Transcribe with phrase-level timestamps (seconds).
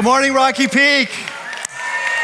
[0.00, 1.10] Good morning, Rocky Peak.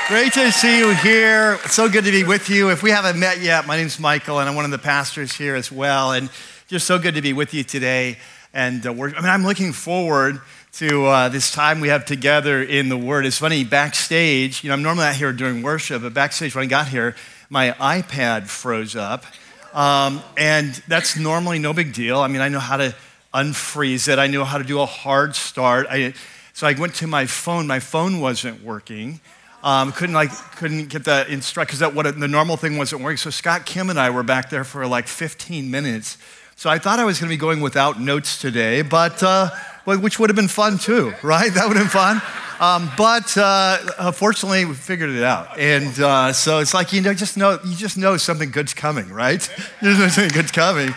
[0.09, 1.59] Great to see you here.
[1.67, 2.71] So good to be with you.
[2.71, 5.55] If we haven't met yet, my name's Michael, and I'm one of the pastors here
[5.55, 6.13] as well.
[6.13, 6.31] And
[6.69, 8.17] just so good to be with you today.
[8.55, 10.41] And uh, I mean, I'm looking forward
[10.79, 13.27] to uh, this time we have together in the Word.
[13.27, 16.69] It's funny, backstage, you know, I'm normally out here during worship, but backstage when I
[16.69, 17.15] got here,
[17.51, 19.27] my iPad froze up.
[19.75, 22.21] Um, and that's normally no big deal.
[22.21, 22.95] I mean, I know how to
[23.35, 25.87] unfreeze it, I know how to do a hard start.
[25.91, 26.15] I,
[26.57, 29.21] so I went to my phone, my phone wasn't working.
[29.63, 33.19] Um, couldn't like couldn't get the instruct because that what the normal thing wasn't working.
[33.19, 36.17] So Scott Kim and I were back there for like 15 minutes.
[36.55, 39.51] So I thought I was going to be going without notes today, but uh,
[39.85, 41.53] which would have been fun too, right?
[41.53, 42.23] That would have been fun.
[42.59, 47.13] Um, but uh, fortunately, we figured it out, and uh, so it's like you know,
[47.13, 49.47] just know you just know something good's coming, right?
[49.83, 50.89] you know something good's coming.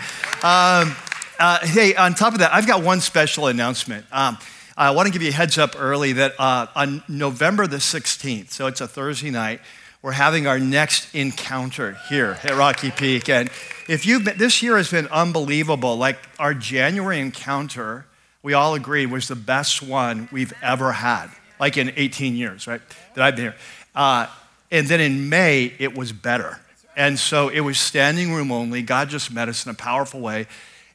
[0.42, 0.96] Um,
[1.38, 4.06] uh, hey, on top of that, I've got one special announcement.
[4.10, 4.38] Um,
[4.80, 8.50] I want to give you a heads up early that uh, on November the 16th,
[8.50, 9.60] so it's a Thursday night,
[10.00, 13.28] we're having our next encounter here at Rocky Peak.
[13.28, 13.50] And
[13.88, 15.96] if you've been, this year has been unbelievable.
[15.96, 18.06] Like our January encounter,
[18.42, 21.28] we all agreed was the best one we've ever had,
[21.60, 22.80] like in 18 years, right?
[23.16, 23.56] That I've been here.
[23.94, 24.28] Uh,
[24.70, 26.58] and then in May, it was better.
[26.96, 28.80] And so it was standing room only.
[28.80, 30.46] God just met us in a powerful way.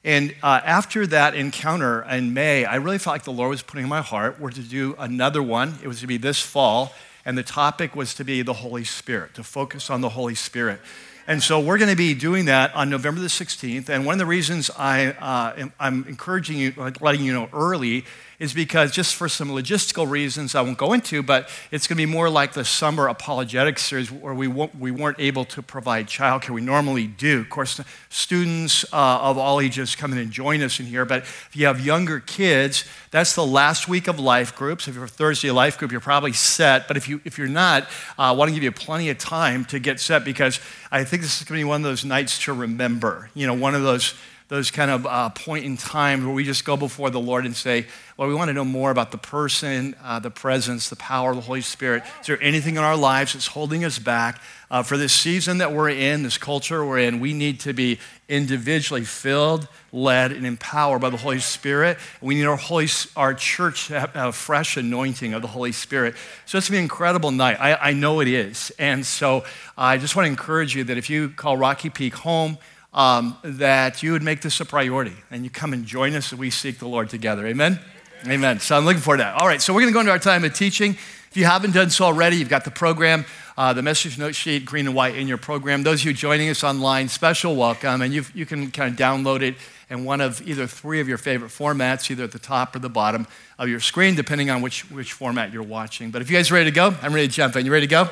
[0.05, 3.85] And uh, after that encounter in May, I really felt like the Lord was putting
[3.85, 5.79] in my heart were to do another one.
[5.81, 6.93] It was to be this fall,
[7.25, 10.79] and the topic was to be the Holy Spirit, to focus on the Holy Spirit.
[11.27, 13.89] And so we're going to be doing that on November the 16th.
[13.89, 18.05] And one of the reasons I, uh, I'm encouraging you, letting you know early,
[18.39, 22.05] is because just for some logistical reasons I won't go into, but it's going to
[22.05, 26.49] be more like the summer apologetics series where we, we weren't able to provide childcare.
[26.49, 27.39] We normally do.
[27.41, 31.21] Of course, students uh, of all ages come in and join us in here, but
[31.21, 34.87] if you have younger kids, that's the last week of life groups.
[34.87, 36.87] If you're a Thursday life group, you're probably set.
[36.87, 39.63] But if, you, if you're not, uh, I want to give you plenty of time
[39.65, 40.59] to get set because
[40.95, 43.29] I think this is going to be one of those nights to remember.
[43.33, 44.13] You know, one of those
[44.47, 47.55] those kind of uh, point in time where we just go before the Lord and
[47.55, 51.31] say, well, we want to know more about the person, uh, the presence, the power
[51.31, 52.03] of the Holy Spirit.
[52.21, 54.39] Is there anything in our lives that's holding us back?
[54.69, 57.99] Uh, for this season that we're in, this culture we're in, we need to be
[58.29, 61.97] individually filled, led, and empowered by the Holy Spirit.
[62.21, 66.15] We need our, Holy, our church to have a fresh anointing of the Holy Spirit.
[66.45, 67.57] So it's to be an incredible night.
[67.59, 68.71] I, I know it is.
[68.77, 69.43] And so
[69.77, 72.57] I just want to encourage you that if you call Rocky Peak home,
[72.95, 76.39] um, that you would make this a priority and you come and join us as
[76.39, 77.45] we seek the Lord together.
[77.45, 77.79] Amen?
[78.25, 78.59] Amen.
[78.59, 79.35] So I'm looking forward to that.
[79.35, 80.91] All right, so we're going to go into our time of teaching.
[80.91, 83.25] If you haven't done so already, you've got the program,
[83.57, 85.83] uh, the message note sheet, green and white in your program.
[85.83, 88.01] Those of you joining us online, special welcome.
[88.01, 89.55] And you can kind of download it
[89.89, 92.89] in one of either three of your favorite formats, either at the top or the
[92.89, 93.27] bottom
[93.59, 96.09] of your screen, depending on which, which format you're watching.
[96.09, 97.65] But if you guys are ready to go, I'm ready to jump in.
[97.65, 98.09] You ready to go?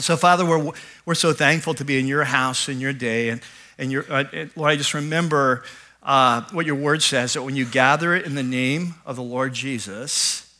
[0.00, 0.72] So, Father, we're,
[1.04, 3.28] we're so thankful to be in your house in your day.
[3.28, 3.42] And
[3.82, 5.64] and uh, Lord, I just remember
[6.04, 9.24] uh, what your word says that when you gather it in the name of the
[9.24, 10.56] Lord Jesus,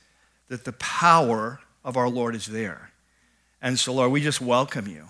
[0.48, 2.90] that the power of our Lord is there.
[3.62, 5.06] And so, Lord, we just welcome you.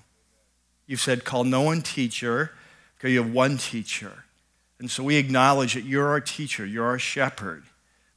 [0.87, 2.53] You've said, call no one teacher,
[2.95, 4.25] because you have one teacher.
[4.79, 7.63] And so we acknowledge that you're our teacher, you're our shepherd,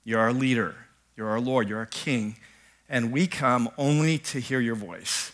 [0.03, 0.75] you're our leader,
[1.15, 2.35] you're our Lord, you're our King.
[2.89, 5.31] And we come only to hear your voice.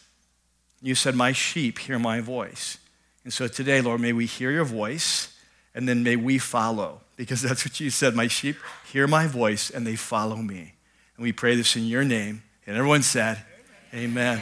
[0.84, 2.78] You said, My sheep hear my voice.
[3.24, 5.36] And so today, Lord, may we hear your voice
[5.76, 8.16] and then may we follow because that's what you said.
[8.16, 8.58] My sheep
[8.92, 10.74] hear my voice and they follow me.
[11.16, 12.44] And we pray this in your name.
[12.66, 13.44] And everyone said,
[13.94, 14.38] Amen.
[14.38, 14.42] Amen.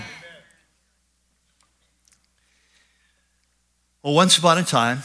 [4.02, 5.04] Well, once upon a time,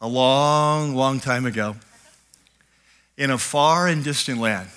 [0.00, 1.76] a long, long time ago,
[3.18, 4.68] in a far and distant land,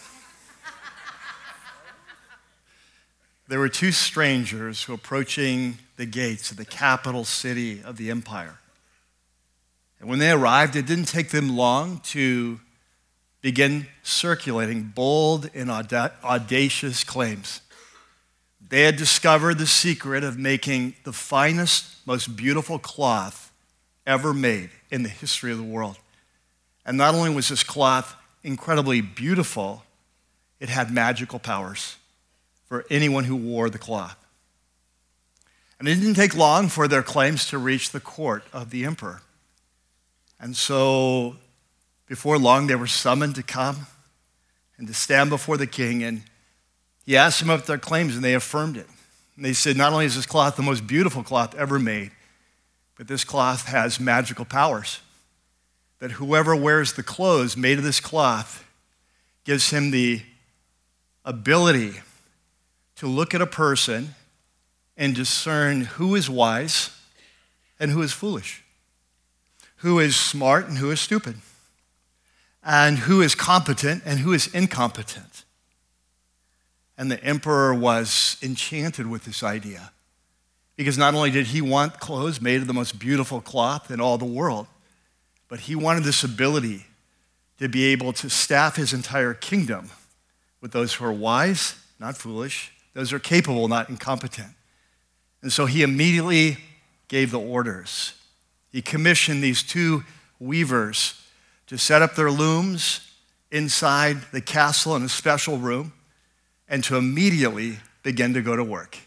[3.49, 8.11] there were two strangers who were approaching the gates of the capital city of the
[8.11, 8.59] empire.
[9.99, 12.59] And when they arrived, it didn't take them long to
[13.41, 17.61] begin circulating bold and audacious claims.
[18.69, 23.51] They had discovered the secret of making the finest, most beautiful cloth
[24.05, 25.97] ever made in the history of the world.
[26.85, 29.83] And not only was this cloth incredibly beautiful,
[30.59, 31.95] it had magical powers
[32.69, 34.15] for anyone who wore the cloth.
[35.79, 39.21] And it didn't take long for their claims to reach the court of the emperor.
[40.39, 41.35] And so,
[42.05, 43.87] before long, they were summoned to come
[44.77, 46.03] and to stand before the king.
[46.03, 46.21] And
[47.05, 48.87] he asked them about their claims, and they affirmed it.
[49.35, 52.11] And they said, Not only is this cloth the most beautiful cloth ever made,
[52.97, 54.99] but this cloth has magical powers.
[55.99, 58.65] That whoever wears the clothes made of this cloth
[59.45, 60.21] gives him the
[61.25, 62.01] ability
[62.99, 64.13] to look at a person
[64.97, 66.89] and discern who is wise
[67.79, 68.61] and who is foolish,
[69.77, 71.35] who is smart and who is stupid,
[72.61, 75.45] and who is competent and who is incompetent.
[76.97, 79.93] And the emperor was enchanted with this idea
[80.75, 84.17] because not only did he want clothes made of the most beautiful cloth in all
[84.17, 84.67] the world,
[85.47, 86.85] but he wanted this ability
[87.59, 89.89] to be able to staff his entire kingdom
[90.59, 94.49] with those who are wise, not foolish, those are capable, not incompetent.
[95.41, 96.57] And so he immediately
[97.07, 98.13] gave the orders.
[98.71, 100.03] He commissioned these two
[100.39, 101.21] weavers
[101.67, 103.11] to set up their looms
[103.51, 105.93] inside the castle in a special room
[106.67, 108.97] and to immediately begin to go to work.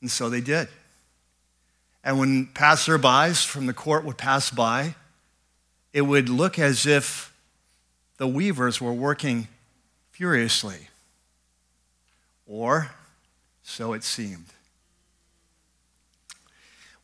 [0.00, 0.68] And so they did.
[2.02, 4.94] And when passerbys from the court would pass by,
[5.92, 7.34] it would look as if
[8.16, 9.48] the weavers were working
[10.10, 10.89] furiously.
[12.52, 12.90] Or
[13.62, 14.46] so it seemed.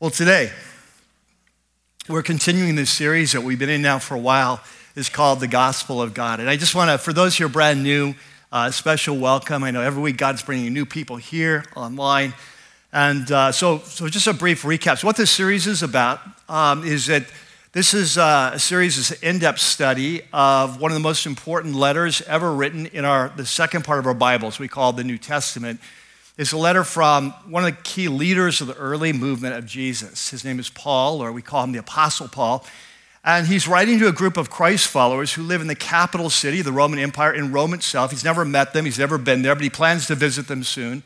[0.00, 0.50] Well, today,
[2.08, 4.60] we're continuing this series that we've been in now for a while.
[4.96, 6.40] It's called The Gospel of God.
[6.40, 8.16] And I just want to, for those who are brand new,
[8.50, 9.62] uh, special welcome.
[9.62, 12.34] I know every week God's bringing new people here online.
[12.92, 14.98] And uh, so, so, just a brief recap.
[14.98, 17.22] So, what this series is about um, is that
[17.76, 22.22] this is uh, a series, is in-depth study of one of the most important letters
[22.22, 24.58] ever written in our the second part of our Bibles.
[24.58, 25.78] We call the New Testament.
[26.38, 30.30] It's a letter from one of the key leaders of the early movement of Jesus.
[30.30, 32.64] His name is Paul, or we call him the Apostle Paul.
[33.22, 36.62] And he's writing to a group of Christ followers who live in the capital city,
[36.62, 38.10] the Roman Empire, in Rome itself.
[38.10, 41.02] He's never met them, he's never been there, but he plans to visit them soon.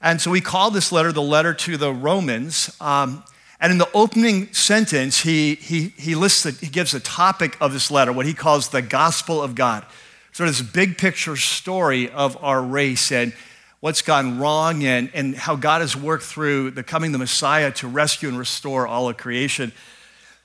[0.00, 2.76] And so we call this letter the letter to the Romans.
[2.80, 3.24] Um,
[3.60, 7.72] and in the opening sentence, he, he, he lists, the, he gives the topic of
[7.72, 9.84] this letter, what he calls the gospel of God.
[10.32, 13.32] Sort of this big picture story of our race and
[13.80, 17.88] what's gone wrong and, and how God has worked through the coming the Messiah to
[17.88, 19.72] rescue and restore all of creation.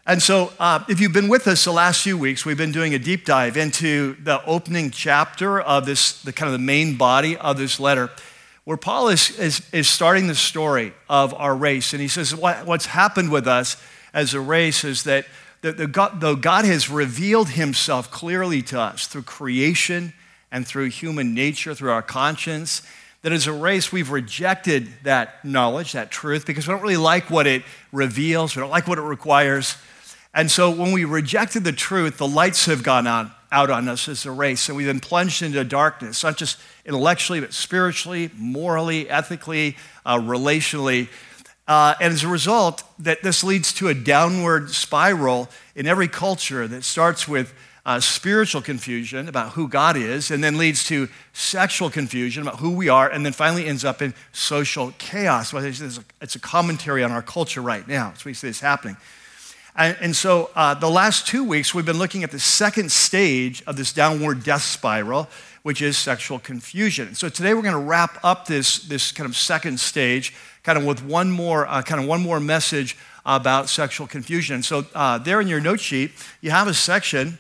[0.08, 2.94] And so, uh, if you've been with us the last few weeks, we've been doing
[2.96, 7.38] a deep dive into the opening chapter of this, the kind of the main body
[7.38, 8.10] of this letter,
[8.72, 11.92] where Paul is, is, is starting the story of our race.
[11.92, 13.76] And he says, what, What's happened with us
[14.14, 15.26] as a race is that
[15.60, 20.14] the, the God, though God has revealed himself clearly to us through creation
[20.54, 22.82] and through human nature, through our conscience,
[23.24, 27.30] that as a race, we've rejected that knowledge, that truth, because we don't really like
[27.30, 29.76] what it reveals, we don't like what it requires.
[30.34, 34.08] And so when we rejected the truth, the lights have gone on, out on us
[34.08, 39.10] as a race, and we've been plunged into darkness, not just intellectually, but spiritually, morally,
[39.10, 39.76] ethically,
[40.06, 41.10] uh, relationally.
[41.68, 46.68] Uh, and as a result, that this leads to a downward spiral in every culture
[46.68, 47.54] that starts with
[47.86, 52.72] uh, spiritual confusion about who God is, and then leads to sexual confusion about who
[52.72, 55.52] we are, and then finally ends up in social chaos.
[55.52, 58.14] Well, it's a commentary on our culture right now.
[58.16, 58.98] So we see this happening.
[59.76, 63.64] And, and so uh, the last two weeks, we've been looking at the second stage
[63.66, 65.30] of this downward death spiral,
[65.64, 67.16] which is sexual confusion.
[67.16, 70.86] So today we're going to wrap up this, this kind of second stage, kind of
[70.86, 74.64] with one more, uh, kind of one more message about sexual confusion.
[74.64, 76.12] So uh, there in your note sheet,
[76.42, 77.38] you have a section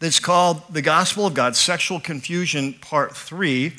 [0.00, 3.74] that's called The Gospel of God, Sexual Confusion, Part 3.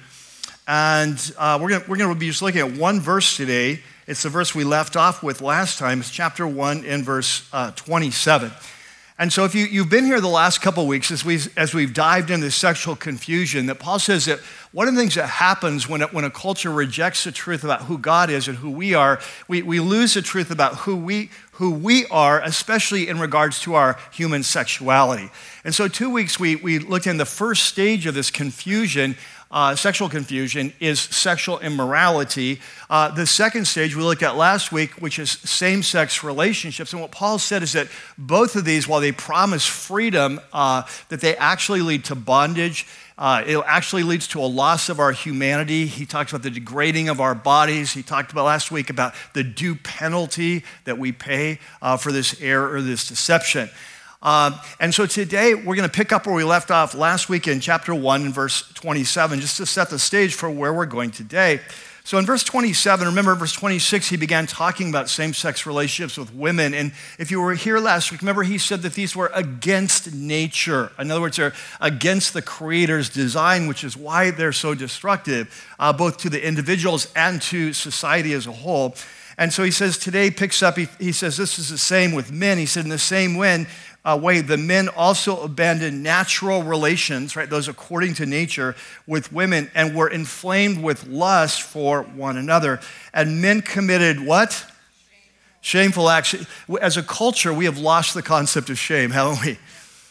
[0.68, 3.80] And uh, we're going we're to be just looking at one verse today.
[4.10, 6.00] It's the verse we left off with last time.
[6.00, 8.52] It's chapter 1 in verse uh, 27.
[9.20, 11.94] And so, if you, you've been here the last couple weeks as we've, as we've
[11.94, 14.40] dived into sexual confusion, that Paul says that
[14.72, 17.84] one of the things that happens when, it, when a culture rejects the truth about
[17.84, 21.30] who God is and who we are, we, we lose the truth about who we,
[21.52, 25.30] who we are, especially in regards to our human sexuality.
[25.64, 29.18] And so, two weeks we, we looked in the first stage of this confusion
[29.52, 32.60] uh, sexual confusion is sexual immorality.
[32.90, 36.94] Uh, the second stage we looked at last week, which is same sex relationships.
[36.94, 37.88] And what Paul said is that
[38.18, 42.86] both of these, while they promise freedom, uh, that they actually lead to bondage.
[43.18, 45.88] Uh, it actually leads to a loss of our humanity.
[45.88, 47.92] He talks about the degrading of our bodies.
[47.92, 52.40] He talked about last week about the due penalty that we pay uh, for this
[52.40, 53.70] error or this deception.
[54.22, 57.48] Um, and so today we're going to pick up where we left off last week
[57.48, 61.12] in chapter 1 and verse 27, just to set the stage for where we're going
[61.12, 61.62] today.
[62.04, 66.34] So in verse 27, remember verse 26, he began talking about same sex relationships with
[66.34, 66.74] women.
[66.74, 70.92] And if you were here last week, remember he said that these were against nature.
[71.00, 75.94] In other words, they're against the Creator's design, which is why they're so destructive, uh,
[75.94, 78.96] both to the individuals and to society as a whole.
[79.40, 82.30] And so he says, today picks up, he, he, says, this is the same with
[82.30, 82.58] men.
[82.58, 83.68] He said, in the same way,
[84.06, 88.76] uh, way, the men also abandoned natural relations, right, those according to nature,
[89.06, 92.80] with women and were inflamed with lust for one another.
[93.14, 94.66] And men committed what?
[95.62, 96.36] Shameful acts.
[96.82, 99.60] As a culture, we have lost the concept of shame, haven't we?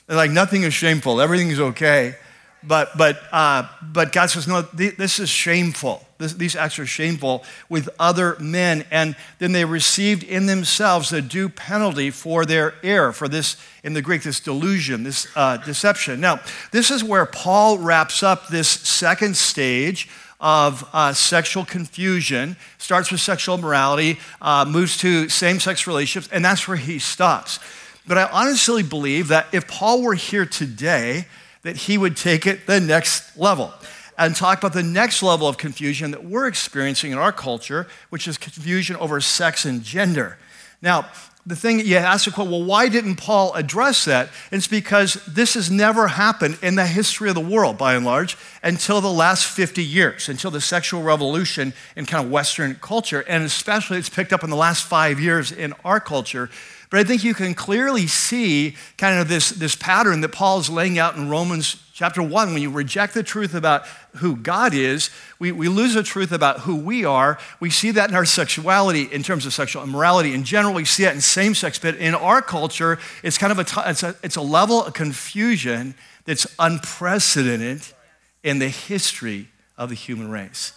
[0.07, 2.17] Like nothing is shameful, everything is okay.
[2.63, 6.08] But, but, uh, but God says, no, th- this is shameful.
[6.19, 8.85] This, these acts are shameful with other men.
[8.91, 13.95] And then they received in themselves the due penalty for their error, for this, in
[13.95, 16.21] the Greek, this delusion, this uh, deception.
[16.21, 16.41] Now,
[16.73, 20.09] this is where Paul wraps up this second stage
[20.41, 26.45] of uh, sexual confusion, starts with sexual immorality, uh, moves to same sex relationships, and
[26.45, 27.59] that's where he stops.
[28.07, 31.27] But I honestly believe that if Paul were here today,
[31.63, 33.73] that he would take it the next level
[34.19, 38.27] and talk about the next level of confusion that we're experiencing in our culture, which
[38.27, 40.37] is confusion over sex and gender.
[40.83, 41.07] Now,
[41.47, 44.29] the thing you ask the question, well, why didn't Paul address that?
[44.53, 48.37] It's because this has never happened in the history of the world, by and large,
[48.63, 53.25] until the last 50 years, until the sexual revolution in kind of Western culture.
[53.27, 56.51] And especially it's picked up in the last five years in our culture.
[56.91, 60.69] But I think you can clearly see kind of this, this pattern that Paul is
[60.69, 62.53] laying out in Romans chapter 1.
[62.53, 63.85] When you reject the truth about
[64.19, 67.41] who God is, we, we lose the truth about who we are.
[67.59, 70.33] We see that in our sexuality in terms of sexual immorality.
[70.33, 73.59] In general, we see that in same sex, but in our culture, it's kind of
[73.59, 77.83] a, t- it's a, it's a level of confusion that's unprecedented
[78.45, 80.75] in the history of the human race.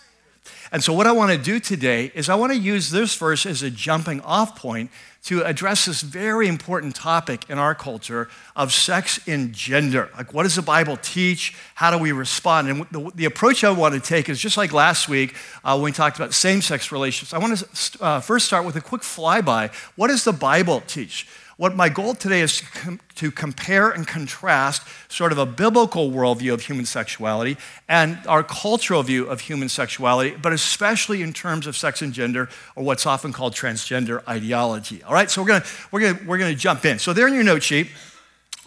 [0.72, 3.46] And so, what I want to do today is I want to use this verse
[3.46, 4.90] as a jumping off point
[5.24, 10.10] to address this very important topic in our culture of sex and gender.
[10.18, 11.56] Like, what does the Bible teach?
[11.76, 12.70] How do we respond?
[12.70, 15.86] And the, the approach I want to take is just like last week uh, when
[15.86, 17.34] we talked about same sex relationships.
[17.34, 19.72] I want to uh, first start with a quick flyby.
[19.96, 21.28] What does the Bible teach?
[21.62, 26.10] What my goal today is to, com- to, compare and contrast sort of a biblical
[26.10, 27.56] worldview of human sexuality
[27.88, 32.50] and our cultural view of human sexuality, but especially in terms of sex and gender,
[32.76, 35.04] or what's often called transgender ideology.
[35.04, 36.98] All right, so we're gonna, we're gonna, we're gonna jump in.
[36.98, 37.90] So, there in your note sheet,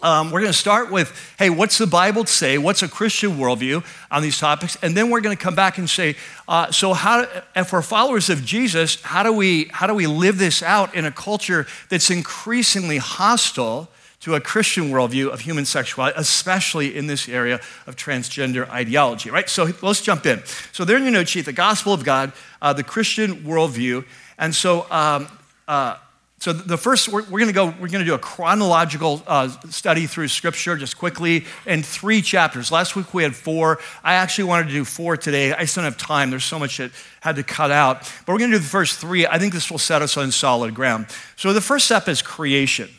[0.05, 2.59] um, we're going to start with, hey, what's the Bible say?
[2.59, 4.77] What's a Christian worldview on these topics?
[4.83, 6.15] And then we're going to come back and say,
[6.47, 10.37] uh, so how, if we're followers of Jesus, how do we how do we live
[10.37, 16.15] this out in a culture that's increasingly hostile to a Christian worldview of human sexuality,
[16.19, 19.31] especially in this area of transgender ideology?
[19.31, 19.49] Right.
[19.49, 20.43] So let's jump in.
[20.71, 22.31] So there in your note sheet, the Gospel of God,
[22.61, 24.05] uh, the Christian worldview,
[24.37, 24.85] and so.
[24.91, 25.27] Um,
[25.67, 25.97] uh,
[26.45, 30.05] so the first, we're, going to go, we're going to do a chronological uh, study
[30.05, 32.71] through Scripture just quickly in three chapters.
[32.71, 33.79] Last week we had four.
[34.03, 35.53] I actually wanted to do four today.
[35.53, 36.29] I just don't have time.
[36.29, 38.01] There's so much that had to cut out.
[38.27, 39.25] But we're going to do the first three.
[39.25, 41.07] I think this will set us on solid ground.
[41.35, 42.91] So the first step is creation.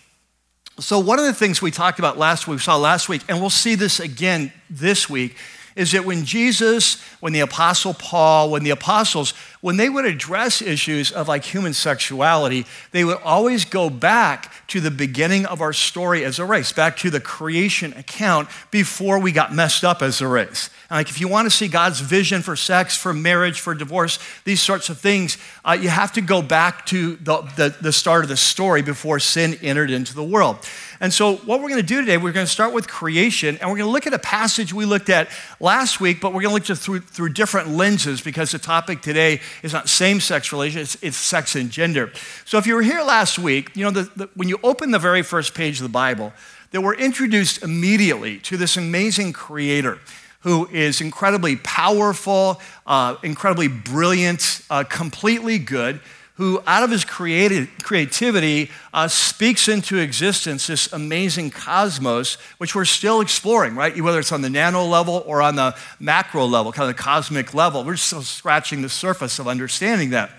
[0.80, 3.40] So one of the things we talked about last week, we saw last week, and
[3.40, 5.36] we'll see this again this week,
[5.76, 9.34] is that when Jesus, when the Apostle Paul, when the apostles,
[9.66, 14.80] when they would address issues of like human sexuality, they would always go back to
[14.80, 19.32] the beginning of our story as a race, back to the creation account before we
[19.32, 20.70] got messed up as a race.
[20.88, 24.20] And like if you want to see God's vision for sex, for marriage, for divorce,
[24.44, 28.22] these sorts of things, uh, you have to go back to the, the, the start
[28.22, 30.58] of the story before sin entered into the world.
[31.00, 33.70] And so, what we're going to do today, we're going to start with creation, and
[33.70, 35.28] we're going to look at a passage we looked at
[35.60, 39.40] last week, but we're going to look through, through different lenses because the topic today
[39.62, 42.10] is not same sex relations, it's, it's, sex and gender.
[42.44, 44.98] So, if you were here last week, you know, the, the, when you open the
[44.98, 46.32] very first page of the Bible,
[46.70, 49.98] that we're introduced immediately to this amazing creator
[50.40, 56.00] who is incredibly powerful, uh, incredibly brilliant, uh, completely good
[56.36, 62.84] who, out of his creative, creativity, uh, speaks into existence this amazing cosmos, which we're
[62.84, 63.98] still exploring, right?
[64.00, 67.54] Whether it's on the nano level or on the macro level, kind of the cosmic
[67.54, 67.84] level.
[67.84, 70.30] We're still scratching the surface of understanding that.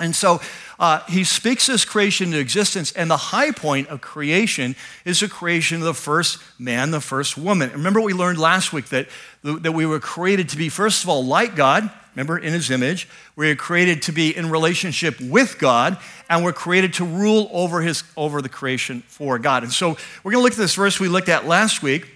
[0.00, 0.40] And so
[0.80, 5.28] uh, he speaks this creation into existence, and the high point of creation is the
[5.28, 7.70] creation of the first man, the first woman.
[7.70, 9.06] Remember, what we learned last week that,
[9.44, 13.08] that we were created to be, first of all, like God, remember, in his image.
[13.36, 15.98] We are created to be in relationship with God,
[16.28, 19.62] and we're created to rule over, his, over the creation for God.
[19.62, 22.08] And so we're going to look at this verse we looked at last week.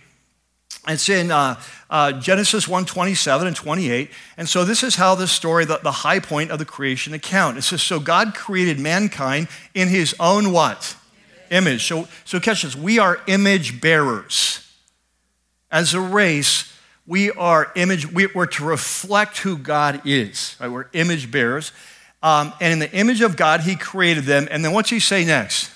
[0.86, 4.10] It's in uh, uh, Genesis 1 27 and 28.
[4.36, 7.56] And so this is how this story, the, the high point of the creation account.
[7.56, 10.96] It says, So God created mankind in his own what?
[11.50, 11.86] Image.
[11.86, 12.76] So, so catch this.
[12.76, 14.60] We are image bearers.
[15.70, 16.73] As a race,
[17.06, 20.56] we are image, we, are to reflect who God is.
[20.60, 20.68] Right?
[20.68, 21.72] We're image bearers.
[22.22, 24.48] Um, and in the image of God, He created them.
[24.50, 25.70] And then what's He say next?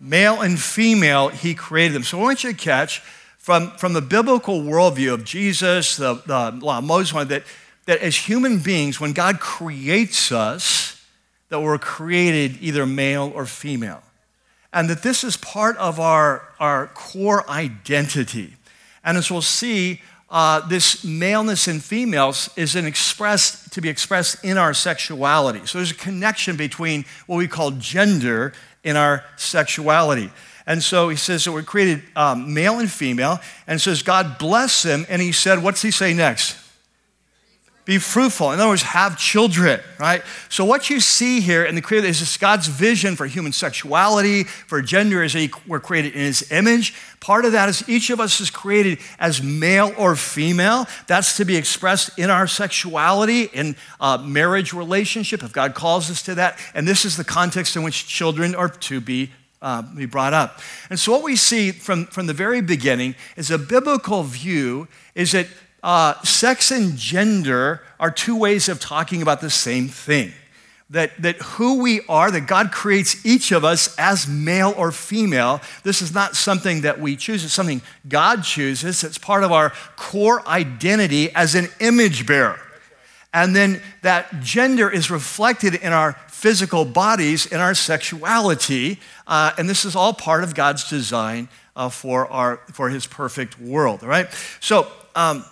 [0.00, 2.02] Male and female, he created them.
[2.02, 3.00] So I want you to catch
[3.38, 7.42] from, from the biblical worldview of Jesus, the, the law of Moses, that,
[7.86, 11.02] that as human beings, when God creates us,
[11.48, 14.02] that we're created either male or female.
[14.72, 18.56] And that this is part of our, our core identity.
[19.04, 24.44] And as we'll see, uh, this maleness in females is an expressed, to be expressed
[24.44, 25.64] in our sexuality.
[25.66, 28.52] So there's a connection between what we call gender
[28.82, 30.30] in our sexuality.
[30.66, 34.82] And so he says that we're created um, male and female, and says God bless
[34.82, 35.04] them.
[35.08, 36.56] And he said, what's he say next?
[37.84, 38.52] Be fruitful.
[38.52, 40.22] In other words, have children, right?
[40.48, 44.44] So what you see here in the creator is this God's vision for human sexuality,
[44.44, 46.94] for gender, is that we're created in his image.
[47.20, 50.86] Part of that is each of us is created as male or female.
[51.08, 53.76] That's to be expressed in our sexuality, in
[54.22, 56.58] marriage relationship, if God calls us to that.
[56.74, 60.60] And this is the context in which children are to be uh, be brought up.
[60.90, 65.32] And so, what we see from, from the very beginning is a biblical view is
[65.32, 65.46] that
[65.84, 70.32] uh, sex and gender are two ways of talking about the same thing.
[70.88, 75.60] That, that who we are, that God creates each of us as male or female,
[75.82, 79.04] this is not something that we choose, it's something God chooses.
[79.04, 82.60] It's part of our core identity as an image bearer.
[83.34, 89.00] And then that gender is reflected in our physical bodies, in our sexuality.
[89.26, 93.60] Uh, and this is all part of God's design uh, for, our, for his perfect
[93.60, 94.28] world, all right?
[94.60, 95.44] So, um,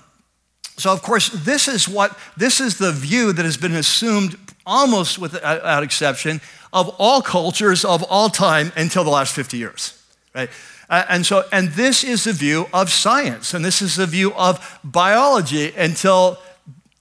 [0.77, 5.19] so of course, this is what, this is the view that has been assumed almost
[5.19, 6.41] without exception
[6.73, 10.03] of all cultures of all time until the last 50 years,
[10.35, 10.49] right?
[10.89, 14.33] Uh, and so, and this is the view of science, and this is the view
[14.35, 16.39] of biology until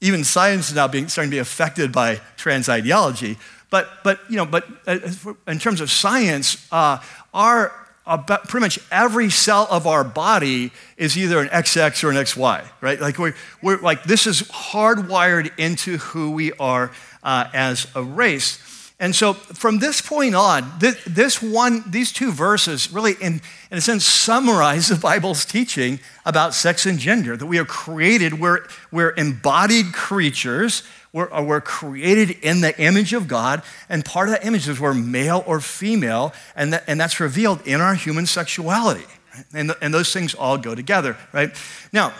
[0.01, 3.37] even science is now being, starting to be affected by trans ideology.
[3.69, 4.99] But, but, you know, but uh,
[5.47, 6.99] in terms of science, uh,
[7.33, 7.71] our,
[8.05, 12.65] about pretty much every cell of our body is either an XX or an XY,
[12.81, 12.99] right?
[12.99, 16.91] Like we're, we're like this is hardwired into who we are
[17.23, 18.59] uh, as a race.
[19.01, 23.79] And so from this point on, this, this one, these two verses really, in, in
[23.79, 28.59] a sense, summarize the Bible's teaching about sex and gender, that we are created, we're,
[28.91, 34.35] we're embodied creatures, we're, uh, we're created in the image of God, and part of
[34.35, 38.25] that image is we're male or female, and, that, and that's revealed in our human
[38.25, 39.05] sexuality.
[39.35, 39.45] Right?
[39.53, 41.51] And, and those things all go together, right?
[41.91, 42.13] Now,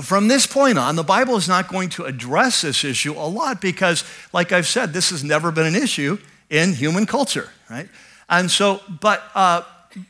[0.00, 3.60] from this point on, the Bible is not going to address this issue a lot
[3.60, 6.18] because, like I've said, this has never been an issue
[6.50, 7.88] in human culture, right?
[8.28, 9.62] And so, but, uh,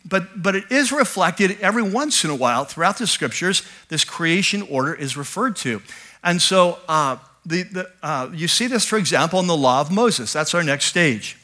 [0.05, 4.62] but, but it is reflected every once in a while throughout the scriptures, this creation
[4.62, 5.83] order is referred to.
[6.23, 9.91] And so, uh, the, the, uh, you see this, for example, in the law of
[9.91, 10.33] Moses.
[10.33, 11.37] That's our next stage.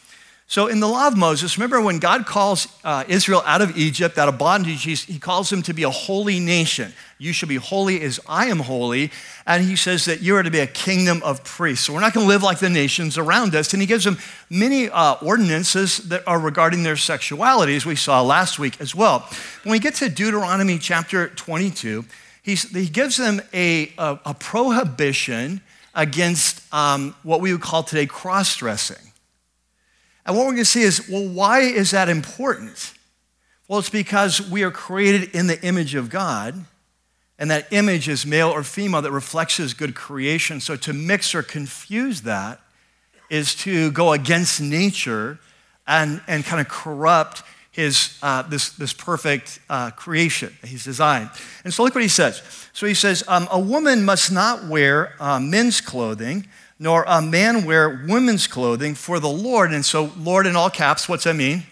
[0.50, 4.16] So, in the law of Moses, remember when God calls uh, Israel out of Egypt,
[4.16, 6.94] out of bondage, he calls them to be a holy nation.
[7.18, 9.10] You shall be holy as I am holy.
[9.46, 11.84] And he says that you are to be a kingdom of priests.
[11.84, 13.74] So, we're not going to live like the nations around us.
[13.74, 14.16] And he gives them
[14.48, 19.28] many uh, ordinances that are regarding their sexuality, as we saw last week as well.
[19.64, 22.06] When we get to Deuteronomy chapter 22,
[22.42, 25.60] he gives them a, a, a prohibition
[25.98, 29.12] against um, what we would call today cross dressing.
[30.24, 32.94] And what we're going to see is well, why is that important?
[33.66, 36.64] Well, it's because we are created in the image of God,
[37.38, 40.60] and that image is male or female that reflects his good creation.
[40.60, 42.60] So to mix or confuse that
[43.28, 45.38] is to go against nature
[45.86, 47.42] and, and kind of corrupt
[47.78, 51.30] his, uh, this, this perfect uh, creation that he's designed.
[51.64, 52.42] And so look what he says.
[52.72, 56.46] So he says, um, A woman must not wear uh, men's clothing
[56.78, 59.72] nor a man wear women's clothing for the Lord.
[59.72, 61.64] And so, Lord in all caps, what's that mean?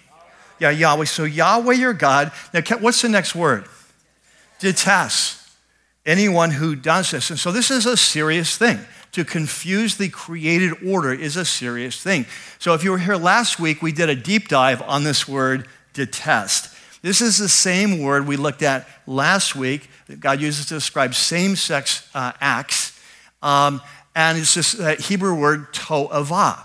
[0.59, 1.05] Yeah, Yahweh.
[1.05, 2.33] So, Yahweh your God.
[2.53, 3.67] Now, what's the next word?
[4.59, 5.41] Detest
[6.05, 7.31] anyone who does this.
[7.31, 8.79] And so, this is a serious thing.
[9.13, 12.27] To confuse the created order is a serious thing.
[12.59, 15.69] So, if you were here last week, we did a deep dive on this word
[15.97, 16.75] detest.
[17.03, 21.15] This is the same word we looked at last week that God uses to describe
[21.15, 23.01] same sex uh, acts.
[23.43, 23.81] Um,
[24.15, 26.59] and it's this uh, Hebrew word to'avah.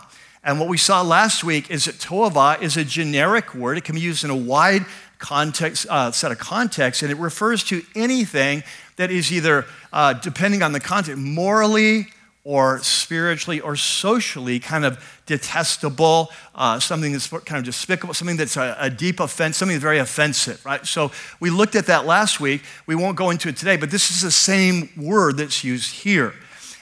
[0.44, 3.78] And what we saw last week is that to'avah is a generic word.
[3.78, 4.86] It can be used in a wide
[5.20, 8.64] context, uh, set of contexts, and it refers to anything
[8.96, 12.08] that is either, uh, depending on the context, morally
[12.44, 18.58] or spiritually or socially kind of detestable, uh, something that's kind of despicable, something that's
[18.58, 20.86] a, a, deep offense, something that's very offensive, right?
[20.88, 22.64] So we looked at that last week.
[22.88, 26.34] We won't go into it today, but this is the same word that's used here.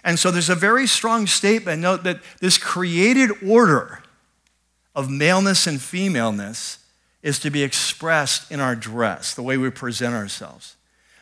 [0.03, 1.81] And so there's a very strong statement.
[1.81, 4.01] Note that this created order
[4.95, 6.79] of maleness and femaleness
[7.21, 10.77] is to be expressed in our dress, the way we present ourselves.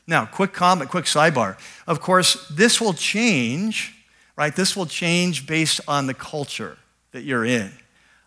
[0.06, 1.58] Now, quick comment, quick sidebar.
[1.86, 3.97] Of course, this will change,
[4.38, 4.56] right?
[4.56, 6.78] This will change based on the culture
[7.12, 7.72] that you're in.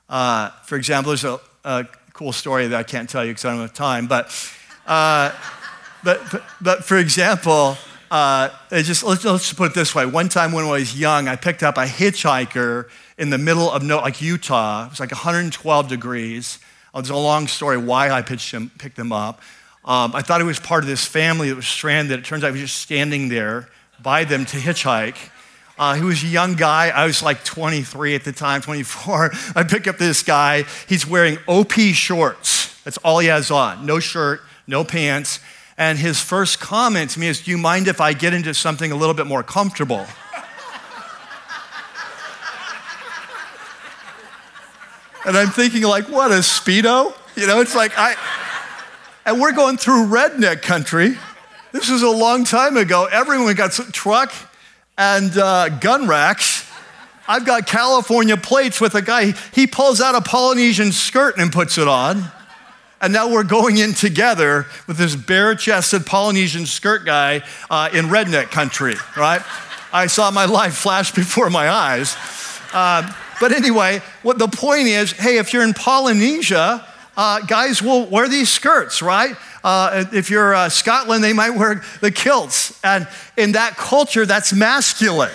[0.09, 3.53] Uh, for example, there's a, a, cool story that I can't tell you because I
[3.53, 4.27] don't have time, but,
[4.87, 5.33] uh,
[6.05, 7.79] but, but, but, for example,
[8.11, 10.05] uh, just, let's, let's put it this way.
[10.05, 13.83] One time when I was young, I picked up a hitchhiker in the middle of
[13.83, 14.87] no, like Utah.
[14.87, 16.59] It was like 112 degrees.
[16.95, 19.41] It's a long story why I pitched him, picked him up.
[19.85, 22.19] Um, I thought he was part of this family that was stranded.
[22.19, 23.69] It turns out he was just standing there
[24.03, 25.17] by them to hitchhike.
[25.81, 26.91] Uh, he was a young guy.
[26.91, 29.31] I was like 23 at the time, 24.
[29.57, 30.65] I pick up this guy.
[30.87, 32.79] He's wearing OP shorts.
[32.83, 33.87] That's all he has on.
[33.87, 35.41] No shirt, no pants.
[35.79, 38.93] And his first comment to me is, Do you mind if I get into something
[38.93, 40.07] a little bit more comfortable?
[45.23, 47.15] And I'm thinking, like, what, a Speedo?
[47.37, 48.17] You know, it's like, I,
[49.27, 51.19] and we're going through redneck country.
[51.73, 53.05] This was a long time ago.
[53.05, 54.33] Everyone got some truck
[54.97, 56.71] and uh, gun racks.
[57.29, 61.79] I've got California plates with a guy, he pulls out a Polynesian skirt and puts
[61.79, 62.25] it on.
[63.01, 68.07] And now we're going in together with this bare chested Polynesian skirt guy uh, in
[68.07, 69.43] redneck country, right?
[69.93, 72.17] I saw my life flash before my eyes.
[72.73, 78.07] Uh, but anyway, what the point is hey, if you're in Polynesia, uh, guys will
[78.07, 79.35] wear these skirts, right?
[79.63, 82.79] Uh, if you're uh, Scotland, they might wear the kilts.
[82.83, 85.33] And in that culture, that's masculine,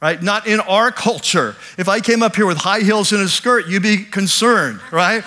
[0.00, 0.22] right?
[0.22, 1.56] Not in our culture.
[1.76, 5.24] If I came up here with high heels and a skirt, you'd be concerned, right?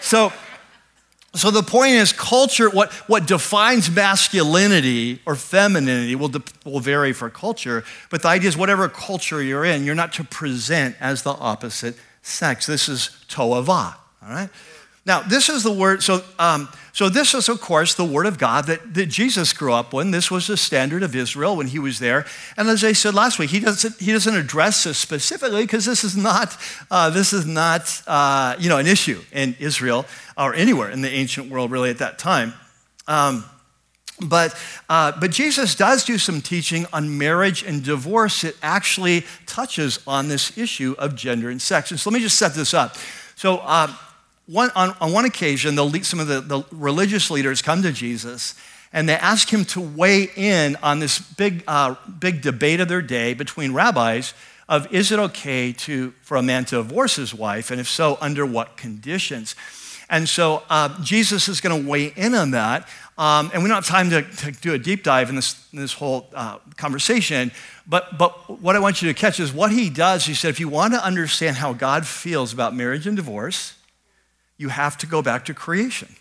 [0.00, 0.32] So,
[1.34, 7.12] so the point is, culture, what, what defines masculinity or femininity will, de- will vary
[7.12, 11.22] for culture, but the idea is whatever culture you're in, you're not to present as
[11.22, 12.66] the opposite sex.
[12.66, 14.50] This is toava, all right?
[15.10, 18.38] Now, this is the word, so, um, so this is, of course, the word of
[18.38, 20.12] God that, that Jesus grew up with.
[20.12, 22.26] This was the standard of Israel when he was there.
[22.56, 26.04] And as I said last week, he doesn't, he doesn't address this specifically because this
[26.04, 26.56] is not,
[26.92, 30.06] uh, this is not uh, you know, an issue in Israel
[30.38, 32.54] or anywhere in the ancient world, really, at that time.
[33.08, 33.44] Um,
[34.20, 34.56] but,
[34.88, 38.44] uh, but Jesus does do some teaching on marriage and divorce.
[38.44, 41.90] It actually touches on this issue of gender and sex.
[41.90, 42.96] And so let me just set this up.
[43.34, 43.92] So, uh,
[44.50, 48.54] one, on, on one occasion, the, some of the, the religious leaders come to Jesus
[48.92, 53.02] and they ask him to weigh in on this big, uh, big debate of their
[53.02, 54.34] day between rabbis
[54.68, 58.16] of is it okay to, for a man to divorce his wife, and if so,
[58.20, 59.54] under what conditions?
[60.08, 62.88] And so uh, Jesus is going to weigh in on that.
[63.18, 65.78] Um, and we don't have time to, to, do a deep dive in this, in
[65.78, 67.52] this whole uh, conversation.
[67.86, 70.24] But, but what I want you to catch is what he does.
[70.24, 73.74] He said, if you want to understand how God feels about marriage and divorce,
[74.60, 76.14] you have to go back to creation.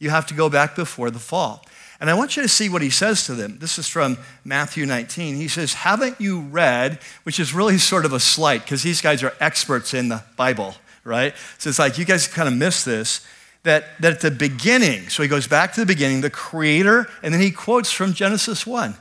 [0.00, 1.64] You have to go back before the fall.
[2.00, 3.58] And I want you to see what he says to them.
[3.60, 5.36] This is from Matthew 19.
[5.36, 9.22] He says, Haven't you read, which is really sort of a slight because these guys
[9.22, 11.34] are experts in the Bible, right?
[11.58, 13.24] So it's like, you guys kind of miss this.
[13.62, 17.32] That, that at the beginning, so he goes back to the beginning, the creator, and
[17.32, 18.96] then he quotes from Genesis 1.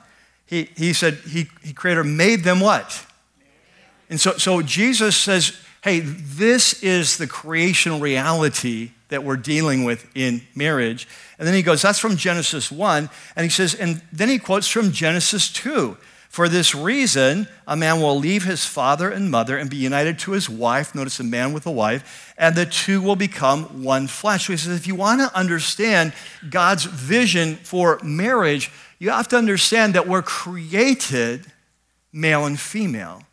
[0.46, 3.06] He, he said, he, he creator made them what?
[4.10, 10.10] And so, so Jesus says, hey, this is the creation reality that we're dealing with
[10.16, 11.08] in marriage.
[11.38, 13.10] And then he goes, that's from Genesis 1.
[13.36, 15.98] And he says, and then he quotes from Genesis 2.
[16.30, 20.32] For this reason, a man will leave his father and mother and be united to
[20.34, 20.94] his wife.
[20.94, 24.46] Notice a man with a wife, and the two will become one flesh.
[24.46, 26.13] So he says, if you want to understand
[26.50, 31.46] God's vision for marriage, you have to understand that we're created
[32.12, 33.24] male and female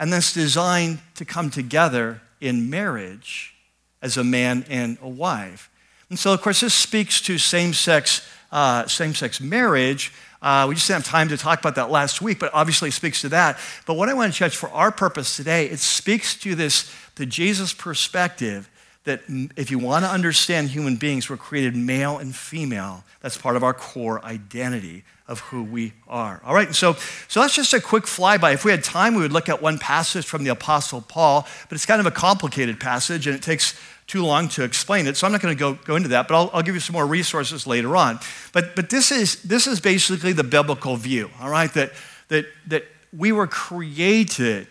[0.00, 3.54] and that's designed to come together in marriage
[4.00, 5.68] as a man and a wife.
[6.08, 10.14] And so, of course, this speaks to same sex, uh, same sex marriage.
[10.40, 12.92] Uh, we just didn't have time to talk about that last week, but obviously it
[12.92, 13.58] speaks to that.
[13.84, 17.26] But what I want to touch for our purpose today, it speaks to this, the
[17.26, 18.70] Jesus perspective
[19.04, 19.22] that
[19.56, 23.04] if you want to understand human beings, we're created male and female.
[23.20, 26.42] That's part of our core identity of who we are.
[26.44, 26.94] All right, so,
[27.28, 28.52] so that's just a quick flyby.
[28.52, 31.76] If we had time, we would look at one passage from the Apostle Paul, but
[31.76, 35.24] it's kind of a complicated passage and it takes too long to explain it, so
[35.24, 37.06] I'm not going to go, go into that, but I'll, I'll give you some more
[37.06, 38.18] resources later on.
[38.52, 41.92] But, but this, is, this is basically the biblical view, all right, that,
[42.26, 42.86] that, that
[43.16, 44.66] we were created,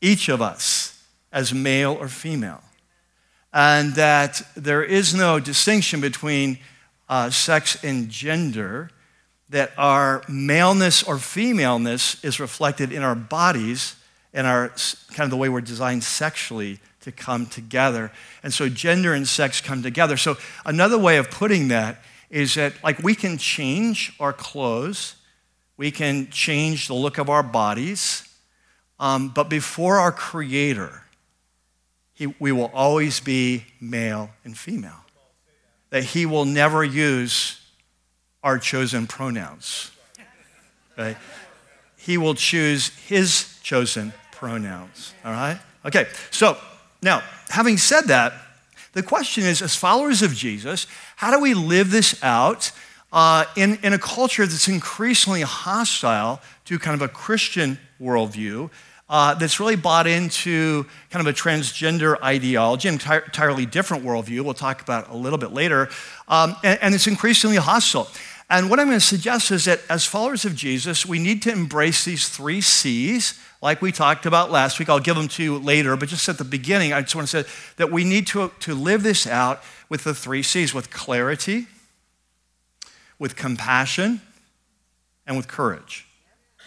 [0.00, 2.62] each of us, as male or female,
[3.56, 6.58] and that there is no distinction between
[7.08, 8.90] uh, sex and gender
[9.48, 13.96] that our maleness or femaleness is reflected in our bodies
[14.34, 14.68] and our
[15.14, 18.12] kind of the way we're designed sexually to come together.
[18.42, 20.18] And so gender and sex come together.
[20.18, 25.14] So another way of putting that is that like we can change our clothes,
[25.78, 28.28] we can change the look of our bodies,
[29.00, 31.05] um, but before our Creator,
[32.16, 35.04] he, we will always be male and female.
[35.90, 37.60] That He will never use
[38.42, 39.90] our chosen pronouns.
[40.96, 41.18] Right?
[41.98, 45.12] He will choose His chosen pronouns.
[45.26, 45.60] All right?
[45.84, 46.56] Okay, so
[47.02, 48.32] now, having said that,
[48.94, 52.72] the question is as followers of Jesus, how do we live this out
[53.12, 58.70] uh, in, in a culture that's increasingly hostile to kind of a Christian worldview?
[59.08, 64.40] Uh, that's really bought into kind of a transgender ideology, an entirely different worldview.
[64.40, 65.88] We'll talk about a little bit later.
[66.26, 68.08] Um, and, and it's increasingly hostile.
[68.48, 71.52] And what I'm going to suggest is that as followers of Jesus, we need to
[71.52, 74.88] embrace these three C's like we talked about last week.
[74.88, 77.42] I'll give them to you later, but just at the beginning, I just want to
[77.42, 81.66] say that we need to, to live this out with the three C's with clarity,
[83.18, 84.20] with compassion,
[85.26, 86.06] and with courage.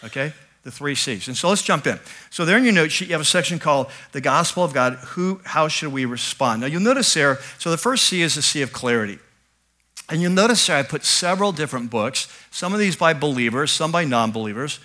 [0.03, 0.33] Okay?
[0.63, 1.27] The three C's.
[1.27, 1.99] And so let's jump in.
[2.29, 4.95] So, there in your note sheet, you have a section called The Gospel of God.
[4.95, 6.61] Who, how should we respond?
[6.61, 9.19] Now, you'll notice there, so the first C is the C of clarity.
[10.09, 13.91] And you'll notice there I put several different books, some of these by believers, some
[13.91, 14.79] by non believers.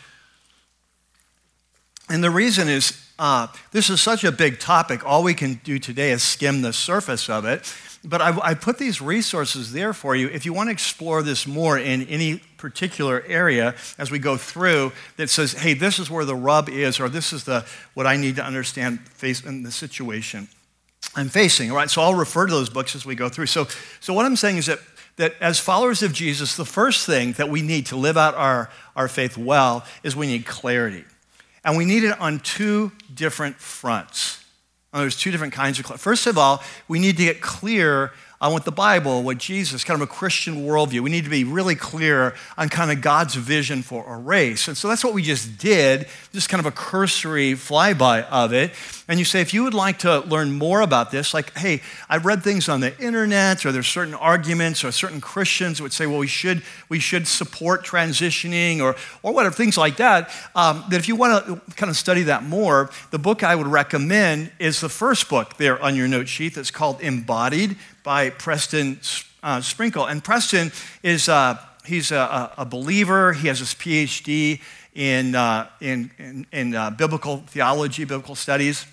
[2.08, 5.04] And the reason is uh, this is such a big topic.
[5.06, 7.72] All we can do today is skim the surface of it.
[8.04, 11.46] But I, I, put these resources there for you if you want to explore this
[11.46, 16.26] more in any particular area as we go through that says, hey, this is where
[16.26, 17.64] the rub is, or this is the,
[17.94, 20.48] what I need to understand face in the situation
[21.16, 21.70] I'm facing.
[21.70, 23.46] All right, so I'll refer to those books as we go through.
[23.46, 23.66] So,
[24.00, 24.80] so what I'm saying is that,
[25.16, 28.70] that as followers of Jesus, the first thing that we need to live out our,
[28.96, 31.04] our faith well is we need clarity.
[31.64, 34.43] And we need it on two different fronts.
[34.94, 35.86] Oh, there's two different kinds of.
[36.00, 40.00] First of all, we need to get clear on want the Bible, what Jesus, kind
[40.00, 41.00] of a Christian worldview.
[41.00, 44.68] We need to be really clear on kind of God's vision for a race.
[44.68, 48.72] And so that's what we just did, just kind of a cursory flyby of it.
[49.06, 52.26] And you say, if you would like to learn more about this, like, hey, I've
[52.26, 56.18] read things on the internet, or there's certain arguments, or certain Christians would say, well,
[56.18, 60.30] we should, we should support transitioning, or, or whatever, things like that.
[60.54, 63.66] Um, that if you want to kind of study that more, the book I would
[63.66, 69.00] recommend is the first book there on your note sheet that's called Embodied by Preston
[69.42, 70.06] uh, Sprinkle.
[70.06, 70.70] And Preston
[71.02, 73.32] is uh, he's a, a, believer.
[73.32, 74.60] He has his PhD
[74.94, 78.86] in, uh, in, in, in uh, biblical theology, biblical studies.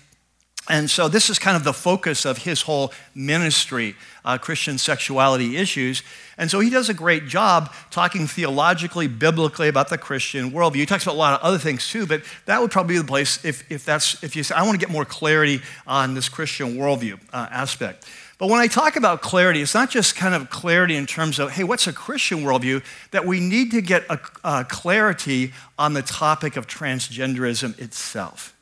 [0.68, 5.56] And so this is kind of the focus of his whole ministry, uh, Christian sexuality
[5.56, 6.04] issues.
[6.38, 10.76] And so he does a great job talking theologically, biblically about the Christian worldview.
[10.76, 13.06] He talks about a lot of other things too, but that would probably be the
[13.06, 16.28] place if, if that's if you say, I want to get more clarity on this
[16.28, 18.06] Christian worldview uh, aspect.
[18.42, 21.52] But when I talk about clarity, it's not just kind of clarity in terms of,
[21.52, 22.82] hey, what's a Christian worldview?
[23.12, 28.56] That we need to get a, a clarity on the topic of transgenderism itself.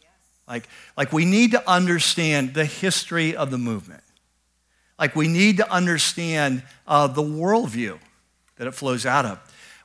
[0.47, 4.03] Like, like, we need to understand the history of the movement.
[4.99, 7.99] Like, we need to understand uh, the worldview
[8.57, 9.38] that it flows out of.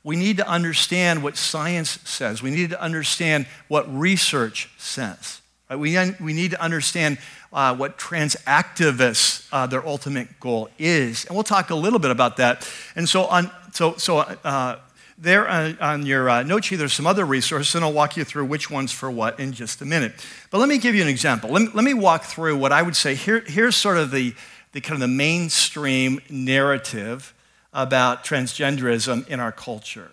[0.03, 2.43] We need to understand what science says.
[2.43, 5.39] We need to understand what research says.
[5.69, 7.17] We, we need to understand
[7.51, 11.25] uh, what trans activists, uh, their ultimate goal is.
[11.25, 12.69] And we'll talk a little bit about that.
[12.95, 14.77] And so, on, so, so uh,
[15.17, 18.23] there on, on your uh, note sheet, there's some other resources, and I'll walk you
[18.23, 20.13] through which one's for what in just a minute.
[20.51, 21.49] But let me give you an example.
[21.49, 24.35] Let me, let me walk through what I would say here, here's sort of the,
[24.73, 27.33] the kind of the mainstream narrative
[27.73, 30.11] about transgenderism in our culture.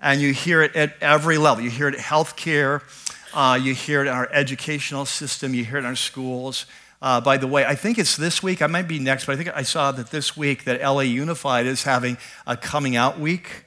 [0.00, 1.62] And you hear it at every level.
[1.62, 2.82] You hear it at healthcare,
[3.34, 6.66] uh, you hear it in our educational system, you hear it in our schools.
[7.00, 9.36] Uh, by the way, I think it's this week, I might be next, but I
[9.36, 13.66] think I saw that this week that LA Unified is having a coming out week,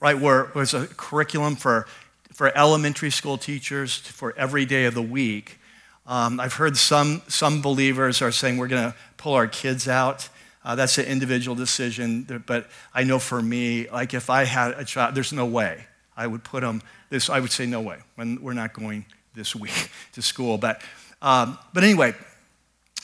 [0.00, 1.86] right, where there's a curriculum for,
[2.32, 5.58] for elementary school teachers for every day of the week.
[6.06, 10.28] Um, I've heard some, some believers are saying we're going to pull our kids out.
[10.64, 14.84] Uh, that's an individual decision, but I know for me, like if I had a
[14.84, 18.54] child, there's no way I would put them this, I would say, no way, we're
[18.54, 20.58] not going this week to school.
[20.58, 20.82] But,
[21.20, 22.14] um, but anyway,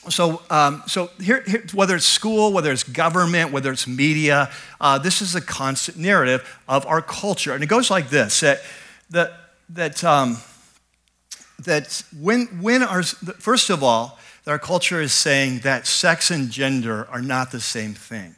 [0.09, 4.97] so, um, so here, here, whether it's school, whether it's government, whether it's media, uh,
[4.97, 7.53] this is a constant narrative of our culture.
[7.53, 8.61] And it goes like this that,
[9.09, 9.33] that,
[9.69, 10.37] that, um,
[11.59, 17.05] that when, when our, first of all, our culture is saying that sex and gender
[17.11, 18.35] are not the same thing,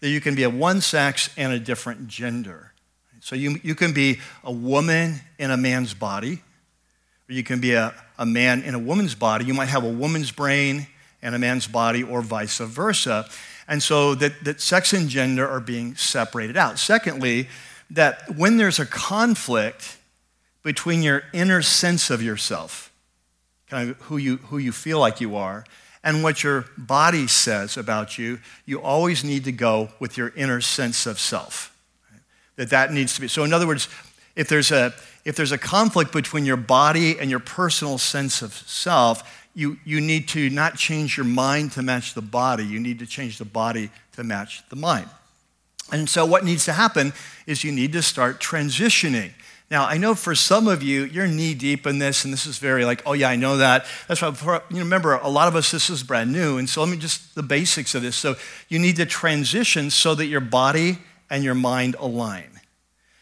[0.00, 2.72] that you can be a one sex and a different gender.
[3.24, 6.42] So you, you can be a woman in a man's body,
[7.26, 9.46] or you can be a, a man in a woman's body.
[9.46, 10.88] You might have a woman's brain
[11.22, 13.26] and a man's body, or vice versa.
[13.66, 16.78] And so that, that sex and gender are being separated out.
[16.78, 17.48] Secondly,
[17.88, 19.96] that when there's a conflict
[20.62, 22.92] between your inner sense of yourself,
[23.70, 25.64] kind of who you, who you feel like you are,
[26.02, 30.60] and what your body says about you, you always need to go with your inner
[30.60, 31.73] sense of self.
[32.56, 33.28] That that needs to be.
[33.28, 33.88] So in other words,
[34.36, 38.52] if there's a if there's a conflict between your body and your personal sense of
[38.52, 39.22] self,
[39.54, 42.64] you, you need to not change your mind to match the body.
[42.64, 45.08] You need to change the body to match the mind.
[45.92, 47.12] And so, what needs to happen
[47.46, 49.30] is you need to start transitioning.
[49.70, 52.58] Now, I know for some of you, you're knee deep in this, and this is
[52.58, 53.86] very like, oh, yeah, I know that.
[54.08, 56.58] That's why, for, you remember, a lot of us, this is brand new.
[56.58, 58.16] And so, let me just the basics of this.
[58.16, 58.36] So,
[58.68, 60.98] you need to transition so that your body
[61.34, 62.60] and your mind align.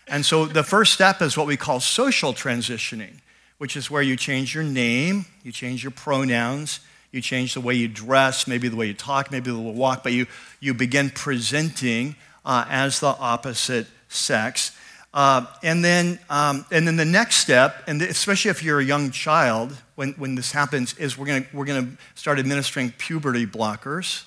[0.06, 3.14] And so, the first step is what we call social transitioning,
[3.56, 7.72] which is where you change your name, you change your pronouns, you change the way
[7.72, 10.26] you dress, maybe the way you talk, maybe the way you walk, but you,
[10.60, 14.76] you begin presenting uh, as the opposite sex.
[15.14, 19.10] Uh, and, then, um, and then the next step, and especially if you're a young
[19.10, 24.24] child, when, when this happens, is we're going we're gonna start administering puberty blockers,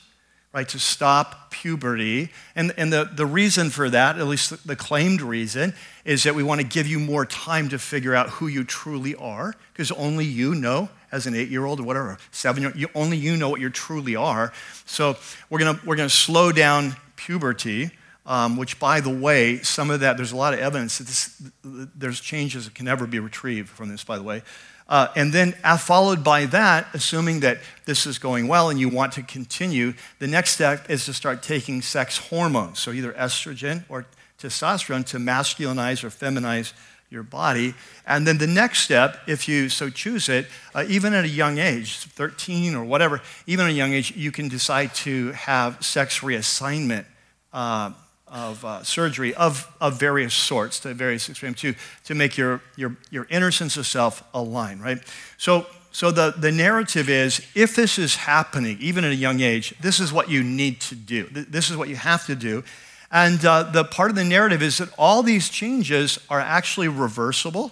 [0.55, 2.29] right, to stop puberty.
[2.55, 5.73] And, and the, the reason for that, at least the claimed reason,
[6.05, 9.15] is that we want to give you more time to figure out who you truly
[9.15, 12.91] are, because only you know as an eight year old or whatever, seven year old,
[12.95, 14.53] only you know what you truly are.
[14.85, 15.17] So
[15.49, 17.91] we're going we're to slow down puberty
[18.25, 21.41] um, which, by the way, some of that, there's a lot of evidence that this,
[21.63, 24.41] there's changes that can never be retrieved from this, by the way.
[24.87, 28.87] Uh, and then, uh, followed by that, assuming that this is going well and you
[28.87, 33.83] want to continue, the next step is to start taking sex hormones, so either estrogen
[33.89, 34.05] or
[34.39, 36.73] testosterone to masculinize or feminize
[37.09, 37.73] your body.
[38.05, 41.57] And then the next step, if you so choose it, uh, even at a young
[41.57, 46.19] age, 13 or whatever, even at a young age, you can decide to have sex
[46.19, 47.05] reassignment
[47.53, 47.91] uh,
[48.35, 52.97] of uh, surgery of, of various sorts to various extremes to, to make your, your,
[53.09, 54.99] your inner sense of self align, right?
[55.37, 59.73] So, so the, the narrative is if this is happening, even at a young age,
[59.79, 61.27] this is what you need to do.
[61.31, 62.65] This is what you have to do.
[63.09, 67.71] And uh, the part of the narrative is that all these changes are actually reversible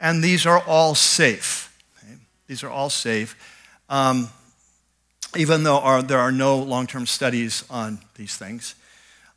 [0.00, 1.78] and these are all safe.
[2.02, 2.14] Okay?
[2.48, 3.36] These are all safe.
[3.88, 4.30] Um,
[5.36, 8.74] even though our, there are no long term studies on these things.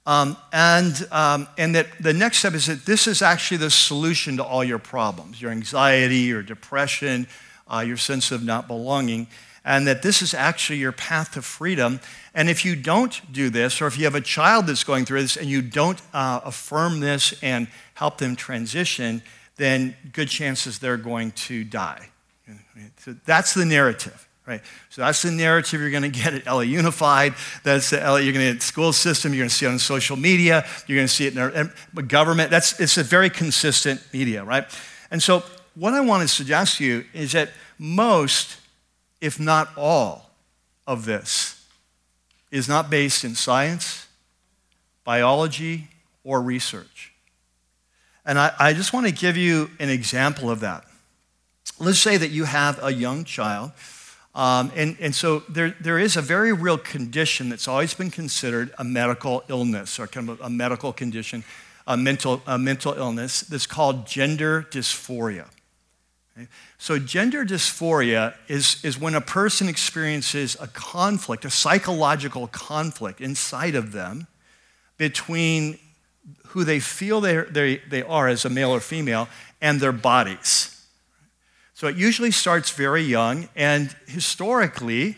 [0.06, 4.36] Um, and, um, and that the next step is that this is actually the solution
[4.38, 7.28] to all your problems your anxiety, your depression,
[7.72, 9.28] uh, your sense of not belonging,
[9.64, 12.02] and that this is actually your path to freedom.
[12.34, 15.22] And if you don't do this, or if you have a child that's going through
[15.22, 19.22] this and you don't uh, affirm this and help them transition,
[19.56, 22.10] then good chances they're going to die.
[22.98, 24.62] So that's the narrative right?
[24.90, 27.34] So that's the narrative you're going to get at LA Unified.
[27.64, 29.34] That's the LA, you're going to get school system.
[29.34, 30.66] You're going to see it on social media.
[30.88, 32.52] You're going to see it in our government.
[32.52, 34.66] That's, it's a very consistent media, right?
[35.12, 35.44] And so
[35.76, 38.58] what I want to suggest to you is that most,
[39.22, 40.24] if not all,
[40.86, 41.66] of this
[42.52, 44.08] is not based in science,
[45.04, 45.88] biology,
[46.24, 47.14] or research.
[48.26, 50.86] And I, I just want to give you an example of that.
[51.80, 53.72] Let's say that you have a young child
[54.36, 58.74] um, and, and so there, there is a very real condition that's always been considered
[58.80, 61.44] a medical illness or kind of a, a medical condition,
[61.86, 65.48] a mental, a mental illness that's called gender dysphoria.
[66.36, 66.48] Okay?
[66.80, 73.76] So, gender dysphoria is, is when a person experiences a conflict, a psychological conflict inside
[73.76, 74.26] of them
[74.98, 75.78] between
[76.48, 79.28] who they feel they, they, they are as a male or female
[79.62, 80.73] and their bodies.
[81.84, 85.18] So it usually starts very young, and historically,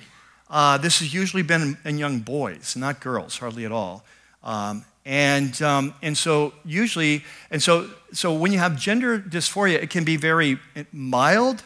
[0.49, 4.03] uh, this has usually been in young boys, not girls, hardly at all.
[4.43, 9.91] Um, and, um, and so usually, and so, so when you have gender dysphoria, it
[9.91, 10.57] can be very
[10.91, 11.61] mild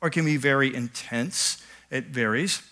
[0.00, 1.64] or it can be very intense.
[1.92, 2.62] It varies.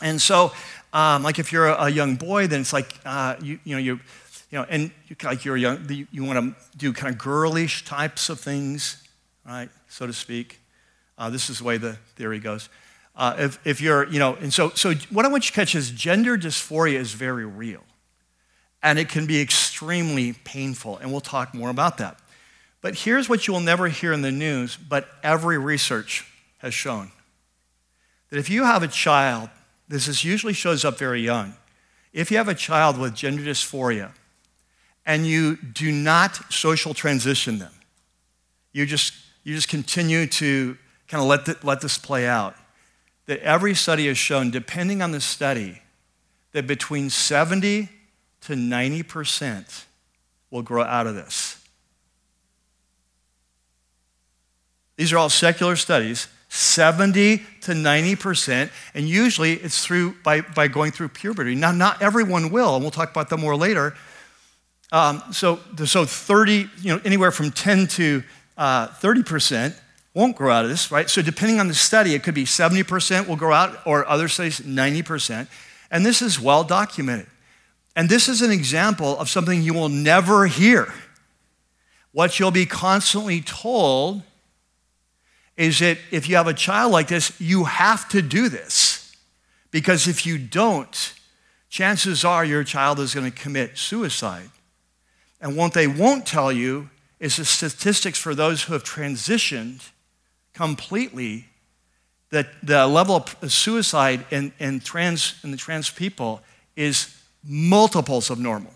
[0.00, 0.52] And so,
[0.94, 4.00] um, like if you're a, young boy, then it's like, uh, you, you know, you,
[4.50, 7.84] you know, and you, like you're young, you, you want to do kind of girlish
[7.84, 9.06] types of things,
[9.44, 10.60] right, so to speak.
[11.18, 12.68] Uh, this is the way the theory goes.
[13.16, 15.74] Uh, if, if you're, you know, and so, so what I want you to catch
[15.74, 17.82] is gender dysphoria is very real.
[18.80, 20.98] And it can be extremely painful.
[20.98, 22.20] And we'll talk more about that.
[22.80, 27.10] But here's what you will never hear in the news, but every research has shown
[28.30, 29.48] that if you have a child,
[29.88, 31.54] this is usually shows up very young.
[32.12, 34.12] If you have a child with gender dysphoria
[35.04, 37.72] and you do not social transition them,
[38.72, 39.12] you just,
[39.42, 40.76] you just continue to
[41.08, 42.54] kind of let, the, let this play out,
[43.26, 45.82] that every study has shown, depending on the study,
[46.52, 47.88] that between 70
[48.42, 49.84] to 90%
[50.50, 51.62] will grow out of this.
[54.96, 60.92] These are all secular studies, 70 to 90%, and usually it's through by, by going
[60.92, 61.54] through puberty.
[61.54, 63.94] Now, not everyone will, and we'll talk about that more later.
[64.90, 68.22] Um, so, so 30, you know, anywhere from 10 to
[68.56, 69.74] uh, 30%
[70.18, 71.08] won't grow out of this, right?
[71.08, 74.58] So depending on the study, it could be 70% will grow out, or other studies,
[74.58, 75.46] 90%.
[75.92, 77.28] And this is well documented.
[77.94, 80.92] And this is an example of something you will never hear.
[82.10, 84.22] What you'll be constantly told
[85.56, 89.14] is that if you have a child like this, you have to do this.
[89.70, 91.14] Because if you don't,
[91.68, 94.50] chances are your child is going to commit suicide.
[95.40, 96.90] And what they won't tell you
[97.20, 99.90] is the statistics for those who have transitioned
[100.58, 101.46] completely,
[102.30, 106.40] that the level of suicide in, in, trans, in the trans people
[106.74, 108.72] is multiples of normal.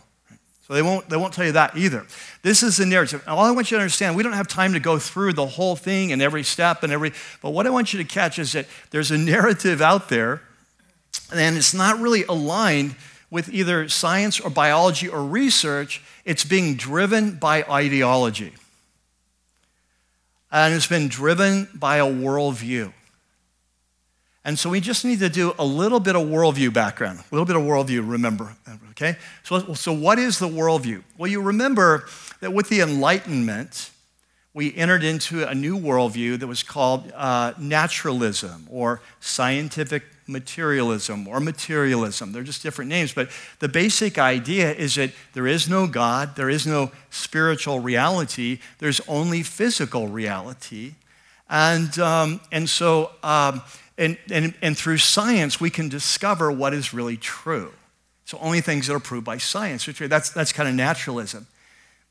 [0.68, 2.06] So they won't, they won't tell you that either.
[2.42, 3.24] This is the narrative.
[3.26, 5.74] all I want you to understand, we don't have time to go through the whole
[5.74, 7.12] thing and every step and every,
[7.42, 10.40] but what I want you to catch is that there's a narrative out there,
[11.34, 12.94] and it's not really aligned
[13.28, 16.00] with either science or biology or research.
[16.24, 18.52] It's being driven by ideology.
[20.52, 22.92] And it's been driven by a worldview.
[24.44, 27.46] And so we just need to do a little bit of worldview background, a little
[27.46, 28.54] bit of worldview, remember.
[28.90, 29.16] Okay?
[29.44, 31.02] So, so what is the worldview?
[31.16, 32.04] Well, you remember
[32.40, 33.90] that with the Enlightenment,
[34.52, 41.40] we entered into a new worldview that was called uh, naturalism or scientific materialism or
[41.40, 42.32] materialism.
[42.32, 46.50] They're just different names, but the basic idea is that there is no God, there
[46.50, 50.94] is no spiritual reality, there's only physical reality.
[51.48, 53.62] And, um, and so, um,
[53.98, 57.72] and, and, and through science, we can discover what is really true.
[58.24, 59.84] So only things that are proved by science.
[59.84, 61.46] That's, that's kind of naturalism.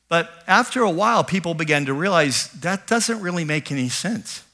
[0.08, 4.44] But after a while, people began to realize that doesn't really make any sense.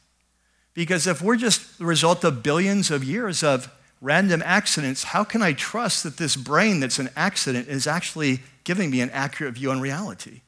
[0.79, 3.68] Because if we're just the result of billions of years of
[4.01, 8.89] random accidents, how can I trust that this brain that's an accident is actually giving
[8.89, 10.43] me an accurate view on reality?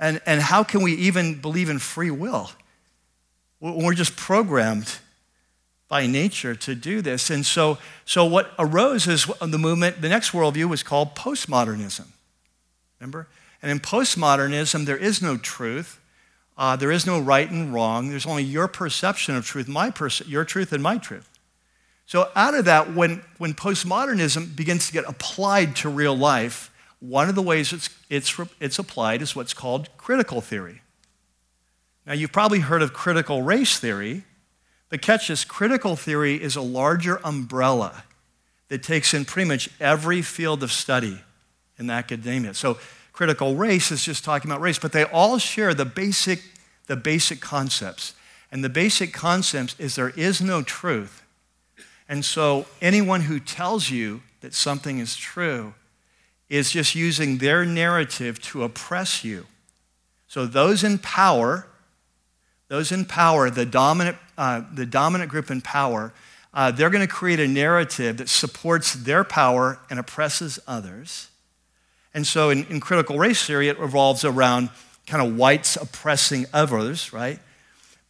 [0.00, 2.50] And, and how can we even believe in free will?
[3.60, 4.98] We're just programmed
[5.86, 7.30] by nature to do this.
[7.30, 12.06] And so, so what arose is the movement, the next worldview was called postmodernism.
[12.98, 13.28] Remember?
[13.62, 16.00] And in postmodernism, there is no truth.
[16.56, 18.10] Uh, there is no right and wrong.
[18.10, 21.28] There's only your perception of truth, my perce- your truth and my truth.
[22.06, 27.28] So, out of that, when, when postmodernism begins to get applied to real life, one
[27.28, 30.82] of the ways it's, it's, it's applied is what's called critical theory.
[32.06, 34.24] Now, you've probably heard of critical race theory,
[34.90, 38.04] but catch this critical theory is a larger umbrella
[38.68, 41.20] that takes in pretty much every field of study
[41.78, 42.52] in academia.
[42.54, 42.78] So,
[43.14, 46.42] critical race is just talking about race, but they all share the basic,
[46.88, 48.12] the basic concepts.
[48.52, 51.22] And the basic concepts is there is no truth.
[52.08, 55.74] And so anyone who tells you that something is true
[56.50, 59.46] is just using their narrative to oppress you.
[60.26, 61.66] So those in power,
[62.68, 66.12] those in power, the dominant, uh, the dominant group in power,
[66.52, 71.28] uh, they're going to create a narrative that supports their power and oppresses others.
[72.14, 74.70] And so in, in critical race theory, it revolves around
[75.06, 77.40] kind of whites oppressing others, right?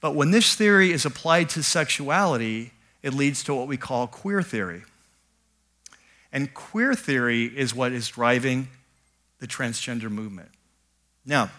[0.00, 4.42] But when this theory is applied to sexuality, it leads to what we call queer
[4.42, 4.82] theory.
[6.30, 8.68] And queer theory is what is driving
[9.38, 10.50] the transgender movement.
[11.24, 11.50] Now,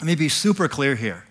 [0.00, 1.24] let me be super clear here.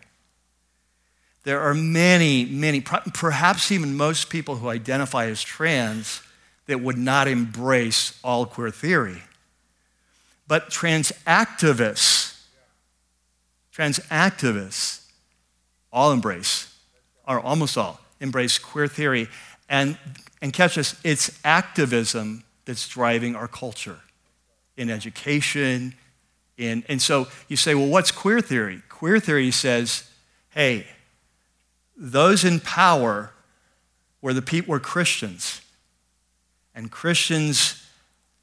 [1.44, 6.22] There are many, many, perhaps even most people who identify as trans
[6.66, 9.22] that would not embrace all queer theory.
[10.48, 12.40] But trans activists,
[13.72, 15.06] trans activists,
[15.92, 16.76] all embrace,
[17.28, 19.28] or almost all, embrace queer theory.
[19.70, 19.98] And,
[20.42, 24.00] and catch this, it's activism that's driving our culture
[24.78, 25.96] in education.
[26.58, 28.82] In, and so you say, well, what's queer theory?
[28.90, 30.10] Queer theory says,
[30.50, 30.86] hey,
[31.98, 33.32] those in power
[34.22, 35.62] were the people were Christians.
[36.74, 37.86] And Christians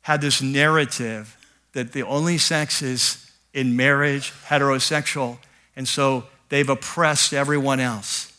[0.03, 1.37] had this narrative
[1.73, 5.39] that the only sex is in marriage, heterosexual,
[5.77, 8.33] and so they've oppressed everyone else.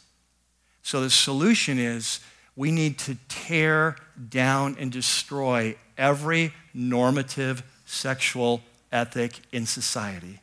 [0.81, 2.19] So the solution is
[2.55, 3.95] we need to tear
[4.29, 8.61] down and destroy every normative sexual
[8.91, 10.39] ethic in society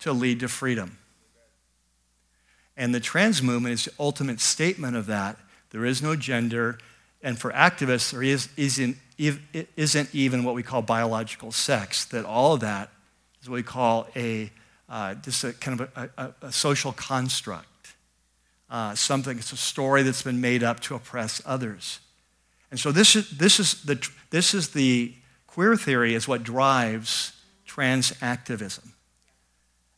[0.00, 0.98] to lead to freedom.
[2.76, 5.36] And the trans movement is the ultimate statement of that.
[5.70, 6.78] There is no gender.
[7.22, 8.96] And for activists, there is, isn't,
[9.76, 12.90] isn't even what we call biological sex, that all of that
[13.42, 14.50] is what we call a,
[14.88, 17.66] uh, just a kind of a, a, a social construct.
[18.70, 22.00] Uh, something, it's a story that's been made up to oppress others.
[22.70, 25.12] And so this is, this is, the, this is the
[25.46, 27.32] queer theory is what drives
[27.66, 28.92] trans activism.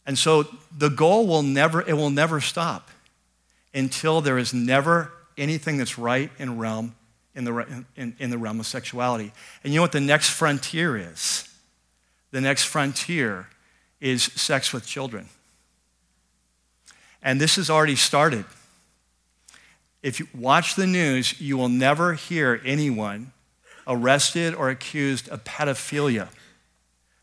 [0.04, 0.46] And so
[0.76, 2.90] the goal will never, it will never stop
[3.74, 6.94] until there is never anything that's right in realm
[7.34, 9.32] in the, in, in the realm of sexuality.
[9.64, 11.48] And you know what the next frontier is?
[12.30, 13.48] The next frontier
[14.00, 15.28] is sex with children.
[17.22, 18.44] And this has already started.
[20.02, 23.32] If you watch the news, you will never hear anyone
[23.86, 26.28] arrested or accused of pedophilia.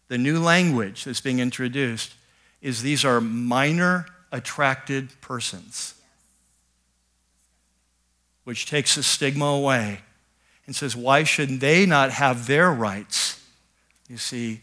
[0.08, 2.14] The new language that's being introduced
[2.62, 5.96] is these are minor attracted persons,
[8.50, 10.00] which takes the stigma away
[10.66, 13.40] and says, why should they not have their rights?
[14.10, 14.62] You see,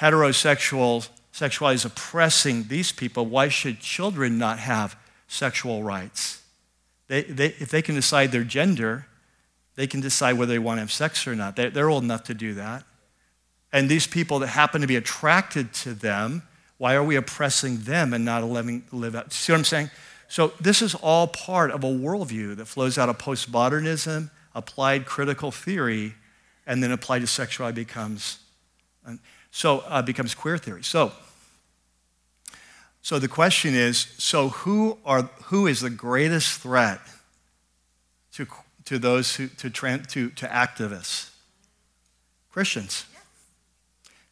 [0.00, 3.26] heterosexual sexuality is oppressing these people.
[3.26, 4.96] Why should children not have
[5.28, 6.42] sexual rights?
[7.06, 9.06] They, they, if they can decide their gender,
[9.76, 11.54] they can decide whether they want to have sex or not.
[11.54, 12.82] They're, they're old enough to do that.
[13.72, 16.42] And these people that happen to be attracted to them,
[16.76, 19.32] why are we oppressing them and not letting live out?
[19.32, 19.90] See what I'm saying?
[20.30, 25.50] So this is all part of a worldview that flows out of postmodernism, applied critical
[25.50, 26.14] theory,
[26.68, 28.38] and then applied to sexuality becomes
[29.50, 30.84] so uh, becomes queer theory.
[30.84, 31.10] So
[33.02, 37.00] so the question is, so who are who is the greatest threat
[38.34, 38.46] to
[38.84, 41.30] to those who, to, to, to activists?
[42.52, 43.04] Christians.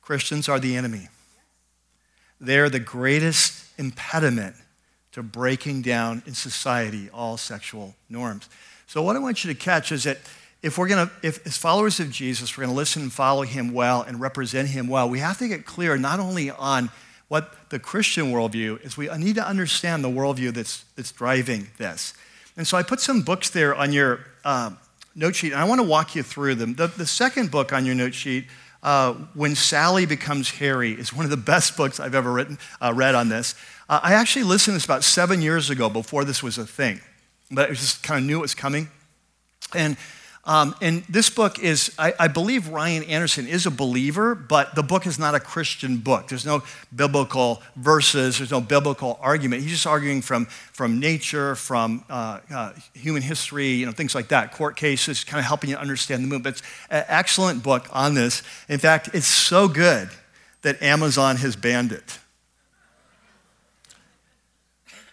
[0.01, 1.09] Christians are the enemy.
[2.41, 4.55] They're the greatest impediment
[5.19, 8.49] to breaking down in society all sexual norms.
[8.87, 10.19] So, what I want you to catch is that
[10.63, 13.43] if we're going to, if as followers of Jesus, we're going to listen and follow
[13.43, 16.91] him well and represent him well, we have to get clear not only on
[17.29, 22.15] what the Christian worldview is, we need to understand the worldview that's, that's driving this.
[22.57, 24.71] And so I put some books there on your uh,
[25.15, 26.75] note sheet, and I want to walk you through them.
[26.75, 28.47] The, the second book on your note sheet,
[28.83, 32.93] uh, When Sally Becomes Harry, is one of the best books I've ever written, uh,
[32.95, 33.55] read on this.
[33.89, 37.01] Uh, I actually listened to this about seven years ago before this was a thing,
[37.51, 38.89] but I just kind of knew it was coming.
[39.75, 39.97] And
[40.49, 44.83] um, and this book is, I, I, believe Ryan Anderson is a believer, but the
[44.83, 46.29] book is not a Christian book.
[46.29, 46.63] There's no
[46.95, 49.61] biblical verses, there's no biblical argument.
[49.61, 54.29] He's just arguing from, from nature, from uh, uh, human history, you know, things like
[54.29, 56.57] that, court cases, kind of helping you understand the movement.
[56.57, 58.43] It's an excellent book on this.
[58.71, 60.09] In fact, it's so good
[60.63, 62.19] that Amazon has banned it.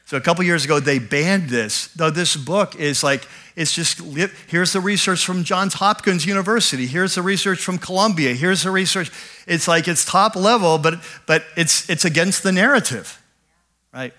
[0.05, 1.87] So a couple years ago, they banned this.
[1.87, 3.99] Though this book is like, it's just,
[4.47, 6.85] here's the research from Johns Hopkins University.
[6.85, 8.33] Here's the research from Columbia.
[8.35, 9.11] Here's the research.
[9.47, 13.19] It's like, it's top level, but, but it's, it's against the narrative,
[13.91, 14.13] right?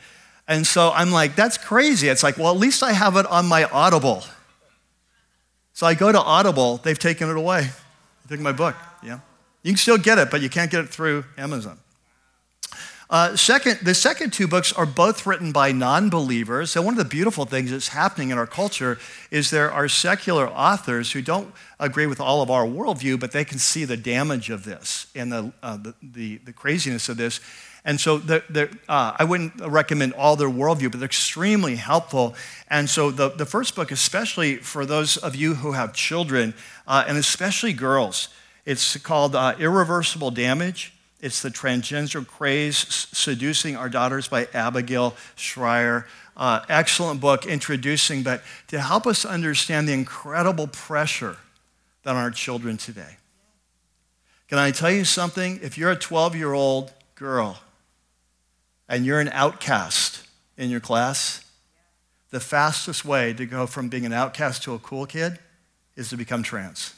[0.48, 2.08] And so I'm like, that's crazy.
[2.08, 4.24] It's like, well, at least I have it on my Audible.
[5.72, 7.68] So I go to Audible, they've taken it away.
[8.26, 8.74] They took my book,
[9.04, 9.20] yeah.
[9.62, 11.78] You can still get it, but you can't get it through Amazon.
[13.08, 16.72] Uh, second, the second two books are both written by non believers.
[16.72, 18.98] So, one of the beautiful things that's happening in our culture
[19.30, 23.44] is there are secular authors who don't agree with all of our worldview, but they
[23.44, 27.38] can see the damage of this and the, uh, the, the, the, craziness of this.
[27.84, 32.34] And so, they're, they're, uh, I wouldn't recommend all their worldview, but they're extremely helpful.
[32.68, 36.54] And so, the, the first book, especially for those of you who have children,
[36.88, 38.30] uh, and especially girls,
[38.64, 40.92] it's called uh, Irreversible Damage.
[41.20, 46.06] It's The Transgender Craze Seducing Our Daughters by Abigail Shrier.
[46.36, 51.38] Uh, excellent book introducing, but to help us understand the incredible pressure
[52.02, 53.16] that on our children today.
[54.48, 55.58] Can I tell you something?
[55.62, 57.60] If you're a 12 year old girl
[58.86, 60.26] and you're an outcast
[60.58, 61.42] in your class,
[62.30, 65.38] the fastest way to go from being an outcast to a cool kid
[65.96, 66.92] is to become trans.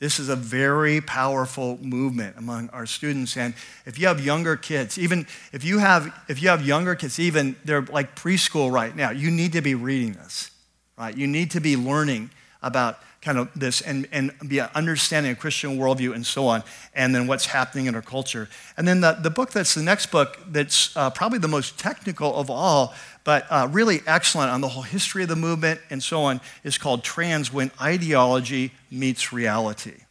[0.00, 3.36] This is a very powerful movement among our students.
[3.36, 3.52] And
[3.84, 7.54] if you have younger kids, even if you have, if you have younger kids, even
[7.66, 10.50] they're like preschool right now, you need to be reading this,
[10.98, 11.14] right?
[11.14, 12.30] You need to be learning
[12.62, 16.62] about kind of this and, and be understanding a Christian worldview and so on,
[16.94, 18.48] and then what's happening in our culture.
[18.76, 22.34] And then the, the book that's the next book that's uh, probably the most technical
[22.34, 22.94] of all,
[23.24, 26.78] but uh, really excellent on the whole history of the movement and so on, is
[26.78, 30.04] called Trans When Ideology Meets Reality.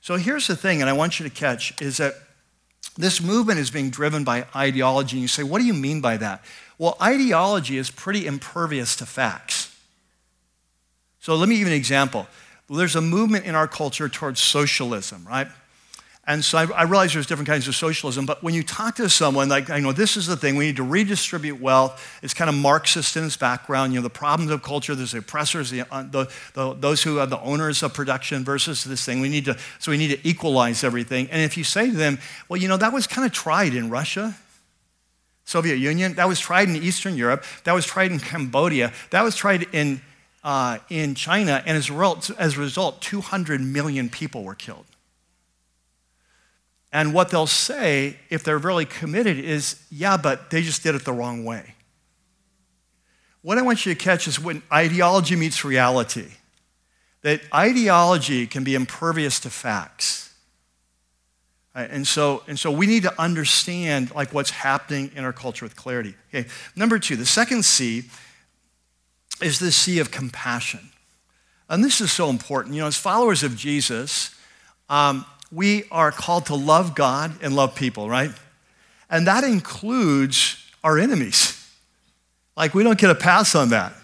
[0.00, 2.14] So here's the thing, and I want you to catch, is that
[2.96, 5.16] this movement is being driven by ideology.
[5.16, 6.44] And you say, what do you mean by that?
[6.78, 9.71] Well, ideology is pretty impervious to facts.
[11.22, 12.26] So let me give you an example.
[12.68, 15.46] There's a movement in our culture towards socialism, right?
[16.26, 19.08] And so I, I, realize there's different kinds of socialism, but when you talk to
[19.08, 22.18] someone, like, I know this is the thing, we need to redistribute wealth.
[22.24, 23.92] It's kind of Marxist in its background.
[23.92, 27.20] You know, the problems of culture, there's the oppressors, the, uh, the, the, those who
[27.20, 29.20] are the owners of production versus this thing.
[29.20, 31.28] We need to, so we need to equalize everything.
[31.30, 32.18] And if you say to them,
[32.48, 34.36] well, you know, that was kind of tried in Russia,
[35.44, 39.36] Soviet Union, that was tried in Eastern Europe, that was tried in Cambodia, that was
[39.36, 40.00] tried in,
[40.44, 44.86] uh, in China, and as a, result, as a result, 200 million people were killed.
[46.92, 51.04] And what they'll say, if they're really committed, is, yeah, but they just did it
[51.04, 51.74] the wrong way.
[53.40, 56.28] What I want you to catch is when ideology meets reality,
[57.22, 60.34] that ideology can be impervious to facts.
[61.74, 65.74] And, so, and so we need to understand like what's happening in our culture with
[65.74, 66.14] clarity.
[66.28, 66.48] Okay.
[66.76, 68.04] Number two, the second C
[69.40, 70.90] is this C of compassion.
[71.68, 72.74] And this is so important.
[72.74, 74.34] You know, as followers of Jesus,
[74.90, 78.32] um, we are called to love God and love people, right?
[79.08, 81.58] And that includes our enemies.
[82.56, 83.94] Like, we don't get a pass on that.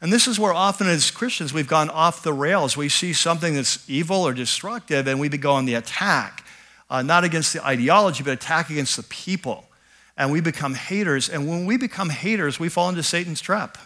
[0.00, 2.76] And this is where often as Christians we've gone off the rails.
[2.76, 6.44] We see something that's evil or destructive and we go on the attack,
[6.88, 9.64] uh, not against the ideology, but attack against the people.
[10.16, 11.28] And we become haters.
[11.28, 13.78] And when we become haters, we fall into Satan's trap.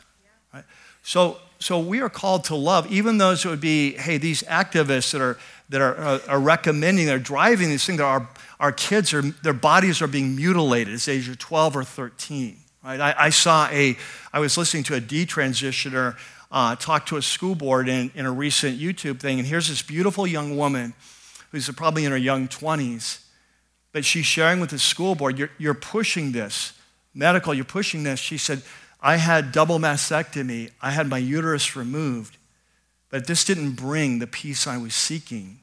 [1.02, 5.12] So, so we are called to love, even those who would be, hey, these activists
[5.12, 5.38] that are
[5.72, 8.28] that are, are, are recommending, they're driving these things that our,
[8.60, 12.58] our kids are, their bodies are being mutilated at age of 12 or 13.
[12.84, 13.00] Right?
[13.00, 13.96] I, I saw a,
[14.32, 16.16] I was listening to a detransitioner
[16.50, 19.80] uh, talk to a school board in, in a recent YouTube thing, and here's this
[19.80, 20.92] beautiful young woman
[21.50, 23.24] who's probably in her young 20s,
[23.92, 26.74] but she's sharing with the school board, you're, you're pushing this,
[27.14, 28.20] medical, you're pushing this.
[28.20, 28.62] She said,
[29.02, 32.38] I had double mastectomy, I had my uterus removed,
[33.10, 35.58] but this didn't bring the peace I was seeking.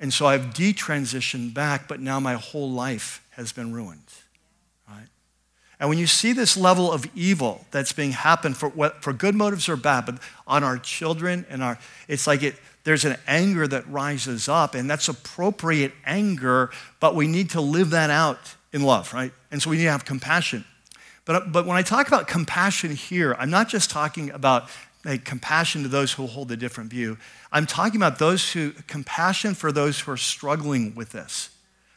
[0.00, 4.02] And so I've detransitioned back, but now my whole life has been ruined.
[4.88, 5.06] Right?
[5.78, 9.34] And when you see this level of evil that's being happened for, what, for good
[9.34, 13.66] motives or bad, but on our children and our, it's like it, there's an anger
[13.66, 18.82] that rises up, and that's appropriate anger, but we need to live that out in
[18.82, 19.32] love, right?
[19.50, 20.64] And so we need to have compassion.
[21.24, 24.68] But, but when I talk about compassion here, I'm not just talking about
[25.04, 27.18] like, compassion to those who hold a different view.
[27.52, 31.50] I'm talking about those who, compassion for those who are struggling with this,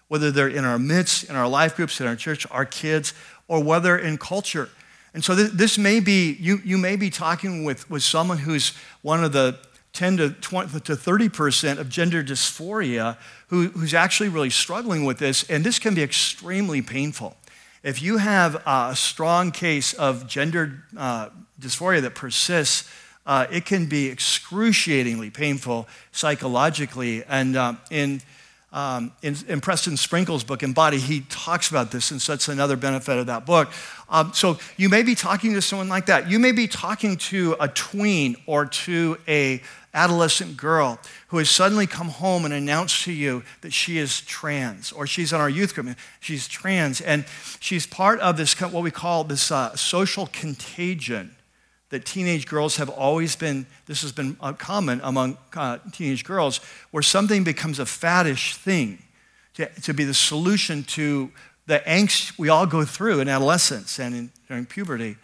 [0.08, 3.14] whether they're in our midst, in our life groups, in our church, our kids,
[3.48, 4.70] or whether in culture.
[5.14, 8.74] And so this, this may be, you, you may be talking with, with someone who's
[9.02, 9.58] one of the
[9.94, 13.18] 10 to 20 to 30% of gender dysphoria
[13.48, 17.36] who, who's actually really struggling with this, and this can be extremely painful.
[17.84, 22.90] If you have a strong case of gender uh, dysphoria that persists,
[23.26, 27.24] uh, it can be excruciatingly painful psychologically.
[27.26, 28.22] And um, in,
[28.72, 32.78] um, in, in, Preston Sprinkle's book, Embody, he talks about this, and so that's another
[32.78, 33.70] benefit of that book.
[34.10, 36.30] Um, so you may be talking to someone like that.
[36.30, 39.62] You may be talking to a tween or to a
[39.98, 44.92] adolescent girl who has suddenly come home and announced to you that she is trans,
[44.92, 47.26] or she's on our youth group, she's trans, and
[47.60, 51.36] she's part of this, what we call this uh, social contagion
[51.90, 56.60] that teenage girls have always been, this has been uh, common among uh, teenage girls,
[56.92, 59.00] where something becomes a faddish thing
[59.54, 61.32] to, to be the solution to
[61.66, 65.16] the angst we all go through in adolescence and in, during puberty.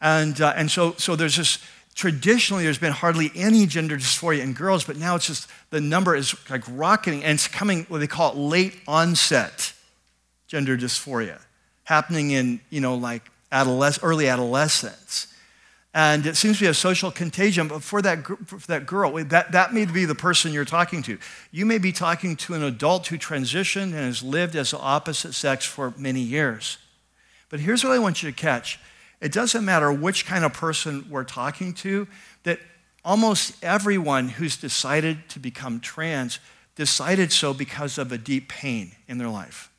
[0.00, 1.58] And, uh, and so, so there's this,
[1.98, 6.14] traditionally there's been hardly any gender dysphoria in girls, but now it's just, the number
[6.14, 9.72] is like rocketing, and it's coming, what they call it late onset
[10.46, 11.40] gender dysphoria,
[11.82, 15.26] happening in, you know, like adolesc- early adolescence.
[15.92, 19.50] And it seems to be a social contagion, but for that, for that girl, that,
[19.50, 21.18] that may be the person you're talking to.
[21.50, 25.32] You may be talking to an adult who transitioned and has lived as the opposite
[25.32, 26.78] sex for many years.
[27.48, 28.78] But here's what I want you to catch
[29.20, 32.06] it doesn't matter which kind of person we're talking to,
[32.44, 32.60] that
[33.04, 36.38] almost everyone who's decided to become trans
[36.76, 39.70] decided so because of a deep pain in their life.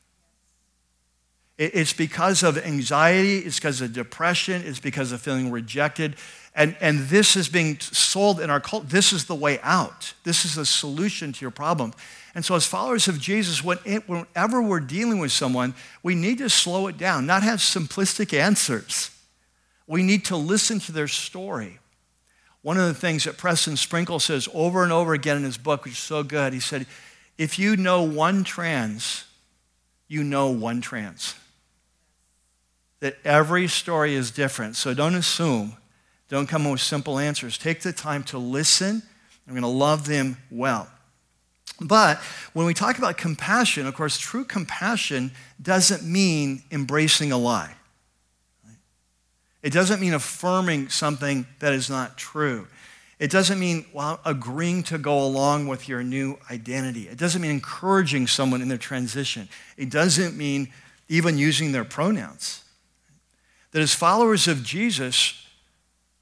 [1.58, 6.16] It's because of anxiety, it's because of depression, it's because of feeling rejected.
[6.56, 8.88] And, and this is being sold in our culture.
[8.88, 10.14] This is the way out.
[10.24, 11.94] This is the solution to your problem.
[12.34, 16.88] And so, as followers of Jesus, whenever we're dealing with someone, we need to slow
[16.88, 19.12] it down, not have simplistic answers.
[19.90, 21.80] We need to listen to their story.
[22.62, 25.84] One of the things that Preston Sprinkle says over and over again in his book,
[25.84, 26.86] which is so good, he said,
[27.40, 29.26] If you know one trans,
[30.08, 31.34] you know one trans.
[33.00, 34.76] that every story is different.
[34.76, 35.78] So don't assume,
[36.28, 37.58] don't come up with simple answers.
[37.58, 39.02] Take the time to listen.
[39.48, 40.88] I'm going to love them well.
[41.82, 42.18] But
[42.54, 47.74] when we talk about compassion, of course, true compassion doesn't mean embracing a lie.
[49.62, 52.68] It doesn't mean affirming something that is not true.
[53.20, 57.10] It doesn't mean well, agreeing to go along with your new identity.
[57.10, 59.50] It doesn't mean encouraging someone in their transition.
[59.76, 60.70] It doesn't mean
[61.10, 62.64] even using their pronouns.
[63.72, 65.46] That as followers of Jesus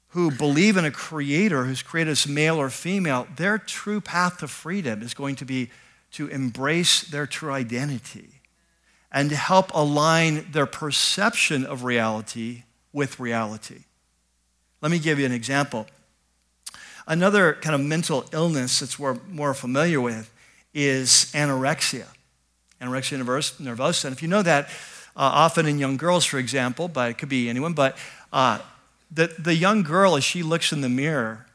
[0.08, 4.48] who believe in a creator who's created us male or female, their true path to
[4.48, 5.70] freedom is going to be
[6.10, 8.40] to embrace their true identity
[9.12, 13.84] and to help align their perception of reality with reality.
[14.80, 15.86] Let me give you an example.
[17.06, 20.32] Another kind of mental illness that we're more familiar with
[20.74, 22.06] is anorexia,
[22.80, 24.04] anorexia nervosa.
[24.04, 24.66] And if you know that,
[25.16, 27.96] uh, often in young girls, for example, but it could be anyone, but
[28.32, 28.60] uh,
[29.10, 31.46] the, the young girl, as she looks in the mirror,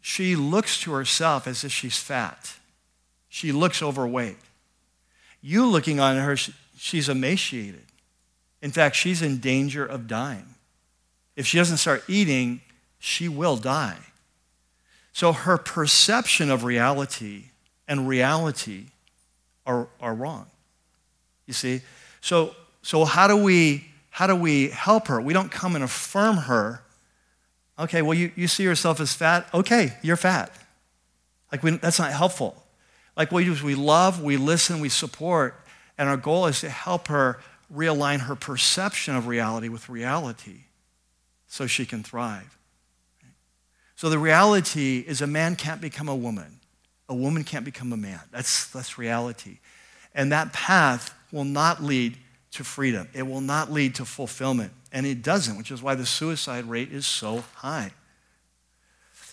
[0.00, 2.54] she looks to herself as if she's fat.
[3.28, 4.36] She looks overweight.
[5.40, 6.36] You looking on her,
[6.76, 7.84] she's emaciated.
[8.60, 10.51] In fact, she's in danger of dying.
[11.36, 12.60] If she doesn't start eating,
[12.98, 13.98] she will die.
[15.12, 17.44] So her perception of reality
[17.88, 18.86] and reality
[19.66, 20.46] are, are wrong.
[21.46, 21.82] You see?
[22.20, 25.20] So, so how, do we, how do we help her?
[25.20, 26.82] We don't come and affirm her.
[27.78, 29.48] Okay, well, you, you see yourself as fat.
[29.52, 30.52] Okay, you're fat.
[31.50, 32.62] Like, we, that's not helpful.
[33.16, 35.54] Like, what we do is we love, we listen, we support,
[35.98, 37.38] and our goal is to help her
[37.74, 40.60] realign her perception of reality with reality
[41.52, 42.56] so she can thrive.
[43.94, 46.60] So the reality is a man can't become a woman.
[47.10, 48.20] A woman can't become a man.
[48.30, 49.58] That's, that's reality.
[50.14, 52.16] And that path will not lead
[52.52, 53.06] to freedom.
[53.12, 54.72] It will not lead to fulfillment.
[54.92, 57.90] And it doesn't, which is why the suicide rate is so high.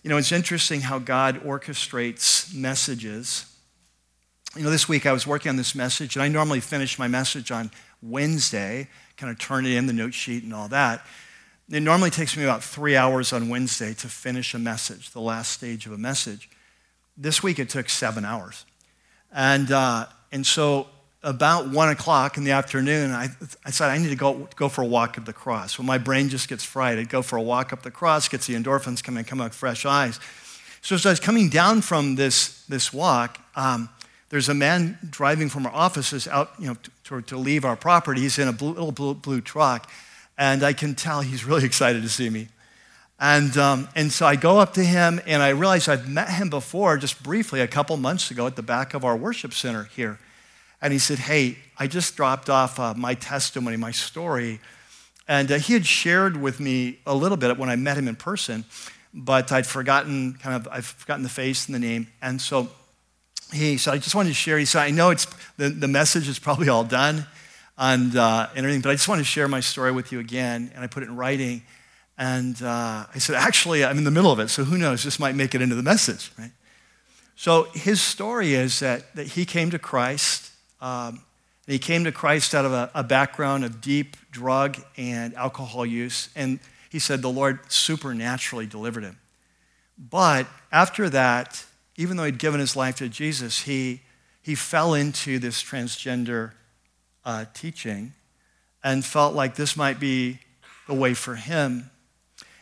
[0.04, 3.46] You know, it's interesting how God orchestrates messages.
[4.58, 7.08] You know, this week I was working on this message, and I normally finish my
[7.08, 11.06] message on Wednesday, kind of turn it in the note sheet and all that.
[11.72, 15.52] It normally takes me about three hours on Wednesday to finish a message, the last
[15.52, 16.50] stage of a message.
[17.16, 18.66] This week it took seven hours.
[19.32, 20.88] And, uh, and so
[21.22, 23.28] about one o'clock in the afternoon, I,
[23.64, 25.78] I said, I need to go, go for a walk up the cross.
[25.78, 28.48] When my brain just gets fried, I'd go for a walk up the cross, gets
[28.48, 30.20] the endorphins coming, come out fresh eyes.
[30.82, 33.90] So as I was coming down from this, this walk, um,
[34.30, 38.22] there's a man driving from our offices out you know, to, to leave our property.
[38.22, 39.88] He's in a blue, little blue, blue truck
[40.40, 42.48] and I can tell he's really excited to see me.
[43.20, 46.50] And, um, and so I go up to him, and I realize I've met him
[46.50, 50.18] before, just briefly, a couple months ago at the back of our worship center here.
[50.82, 54.62] And he said, Hey, I just dropped off uh, my testimony, my story.
[55.28, 58.16] And uh, he had shared with me a little bit when I met him in
[58.16, 58.64] person,
[59.14, 62.08] but I'd forgotten kind of, I've forgotten the face and the name.
[62.22, 62.70] And so
[63.52, 64.58] he said, I just wanted to share.
[64.58, 65.28] He said, I know it's,
[65.58, 67.28] the, the message is probably all done
[67.80, 68.82] and, uh, and everything.
[68.82, 70.72] But I just want to share my story with you again.
[70.76, 71.64] And I put it in writing.
[72.18, 75.04] And uh, I said, actually, I'm in the middle of it, so who knows?
[75.04, 76.52] This might make it into the message, right?
[77.38, 80.52] So his story is that, that he came to Christ.
[80.82, 81.24] Um,
[81.66, 85.86] and he came to Christ out of a, a background of deep drug and alcohol
[85.86, 86.28] use.
[86.36, 86.60] And
[86.90, 89.18] he said the Lord supernaturally delivered him.
[89.98, 91.66] But after that,
[91.96, 94.02] even though he'd given his life to Jesus, he,
[94.42, 96.52] he fell into this transgender
[97.26, 98.14] uh, teaching
[98.84, 100.40] and felt like this might be
[100.88, 101.90] the way for him.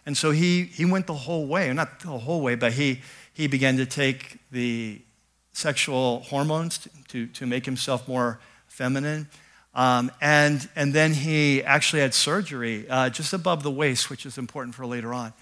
[0.05, 3.01] And so he, he went the whole way, not the whole way, but he,
[3.33, 5.01] he began to take the
[5.53, 9.27] sexual hormones to, to, make himself more feminine.
[9.73, 14.37] Um, and, and then he actually had surgery uh, just above the waist, which is
[14.37, 15.33] important for later on.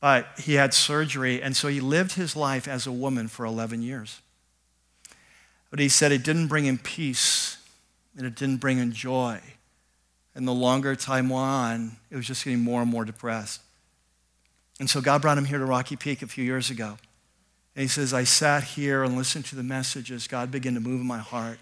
[0.00, 3.82] But he had surgery, and so he lived his life as a woman for 11
[3.82, 4.20] years.
[5.70, 7.58] But he said it didn't bring him peace
[8.16, 9.40] and it didn't bring him joy.
[10.34, 13.60] And the longer time went on, it was just getting more and more depressed.
[14.78, 16.96] And so God brought him here to Rocky Peak a few years ago.
[17.76, 20.26] And he says, I sat here and listened to the messages.
[20.26, 21.58] God began to move in my heart.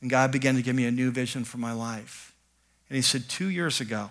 [0.00, 2.34] And God began to give me a new vision for my life.
[2.88, 4.10] And he said, Two years ago,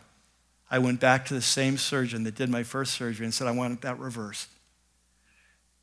[0.70, 3.52] I went back to the same surgeon that did my first surgery and said, I
[3.52, 4.50] want that reversed.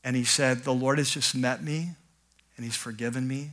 [0.03, 1.91] And he said, The Lord has just met me,
[2.57, 3.51] and he's forgiven me,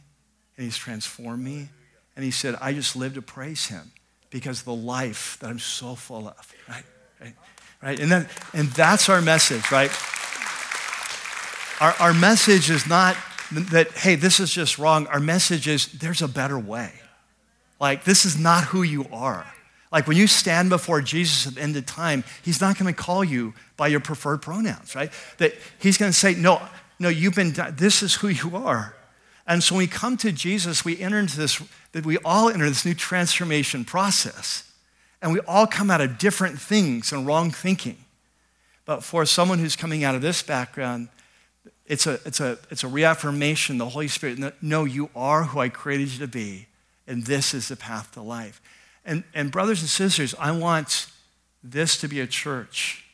[0.55, 1.69] and he's transformed me,
[2.17, 3.91] and he said, I just live to praise him
[4.31, 6.83] because the life that I'm so full of, right?
[7.21, 7.35] Right?
[7.81, 7.99] right?
[7.99, 9.91] And, then, and that's our message, right?
[11.79, 13.15] Our, our message is not
[13.51, 15.05] that, hey, this is just wrong.
[15.07, 16.91] Our message is there's a better way.
[17.79, 19.45] Like, this is not who you are.
[19.91, 22.99] Like when you stand before Jesus at the end of time, he's not going to
[22.99, 25.11] call you by your preferred pronouns, right?
[25.37, 26.61] That he's going to say, no,
[26.99, 28.96] no, you've been, this is who you are.
[29.47, 31.61] And so when we come to Jesus, we enter into this,
[31.93, 34.69] that we all enter this new transformation process.
[35.21, 37.97] And we all come out of different things and wrong thinking.
[38.85, 41.09] But for someone who's coming out of this background,
[41.85, 45.69] it's a, it's a, it's a reaffirmation, the Holy Spirit, no, you are who I
[45.69, 46.67] created you to be,
[47.07, 48.61] and this is the path to life.
[49.05, 51.07] And, and brothers and sisters, I want
[51.63, 53.05] this to be a church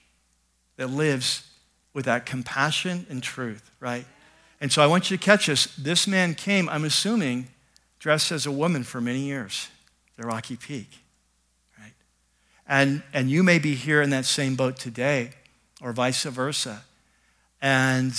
[0.77, 1.47] that lives
[1.93, 4.05] with that compassion and truth, right?
[4.63, 5.65] And so I want you to catch this.
[5.75, 7.49] This man came, I'm assuming,
[7.99, 9.67] dressed as a woman for many years,
[10.15, 10.87] the Rocky Peak,
[11.77, 11.91] right?
[12.65, 15.31] And, and you may be here in that same boat today,
[15.81, 16.81] or vice versa.
[17.61, 18.13] And,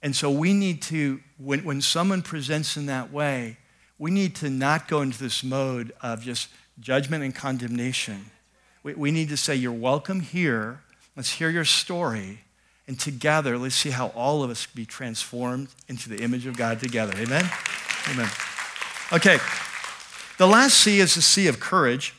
[0.00, 3.56] and so we need to, when, when someone presents in that way,
[3.98, 8.26] we need to not go into this mode of just judgment and condemnation.
[8.84, 10.82] We, we need to say, You're welcome here.
[11.16, 12.43] Let's hear your story.
[12.86, 16.80] And together, let's see how all of us be transformed into the image of God
[16.80, 17.14] together.
[17.16, 17.48] Amen?
[18.10, 18.28] Amen.
[19.12, 19.38] Okay.
[20.36, 22.14] The last C is the C of courage.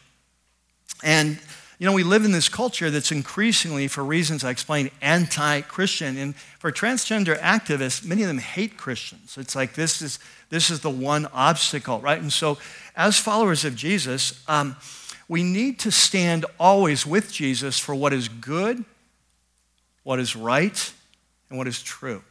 [1.04, 1.40] And,
[1.78, 6.18] you know, we live in this culture that's increasingly, for reasons I explained, anti Christian.
[6.18, 9.38] And for transgender activists, many of them hate Christians.
[9.38, 10.18] It's like this is,
[10.50, 12.20] this is the one obstacle, right?
[12.20, 12.58] And so,
[12.96, 14.78] as followers of Jesus, um,
[15.28, 18.86] we need to stand always with Jesus for what is good,
[20.06, 20.94] what is right,
[21.50, 22.22] and what is true.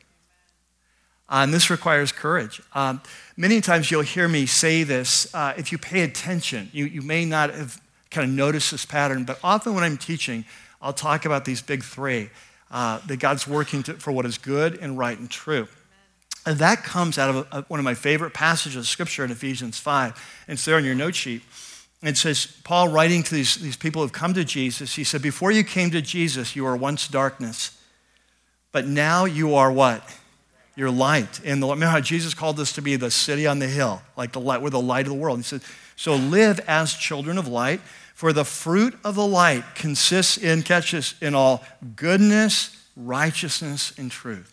[1.28, 2.62] Uh, and this requires courage.
[2.72, 3.02] Um,
[3.36, 5.34] many times you'll hear me say this.
[5.34, 7.80] Uh, if you pay attention, you, you may not have
[8.12, 10.44] kind of noticed this pattern, but often when I'm teaching,
[10.80, 12.30] I'll talk about these big three
[12.70, 15.66] uh, that God's working to, for what is good and right and true.
[16.46, 19.80] And that comes out of a, one of my favorite passages of Scripture in Ephesians
[19.80, 20.44] 5.
[20.46, 21.42] And it's there on your note sheet.
[22.08, 25.22] It says, Paul writing to these, these people who have come to Jesus, he said,
[25.22, 27.80] Before you came to Jesus, you were once darkness.
[28.72, 30.02] But now you are what?
[30.76, 31.40] You're light.
[31.44, 34.32] And the, remember how Jesus called us to be the city on the hill, like
[34.32, 35.38] the light, we're the light of the world.
[35.38, 35.62] He said,
[35.96, 37.80] So live as children of light,
[38.14, 41.64] for the fruit of the light consists in, catch this, in all
[41.96, 44.52] goodness, righteousness, and truth.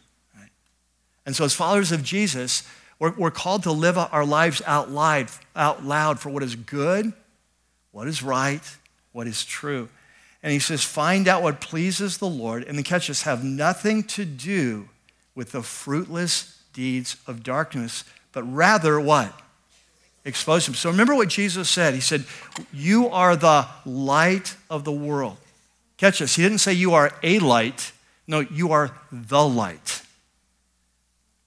[1.26, 2.64] And so, as followers of Jesus,
[3.00, 7.14] we're, we're called to live our lives out loud, out loud for what is good,
[7.92, 8.62] what is right,
[9.12, 9.90] what is true.
[10.44, 14.04] And he says, find out what pleases the Lord, and then catch us, have nothing
[14.04, 14.90] to do
[15.36, 19.40] with the fruitless deeds of darkness, but rather what?
[20.24, 20.76] Expose them.
[20.76, 21.94] So remember what Jesus said.
[21.94, 22.26] He said,
[22.72, 25.38] You are the light of the world.
[25.98, 26.36] Catch this.
[26.36, 27.92] He didn't say you are a light.
[28.28, 30.04] No, you are the light.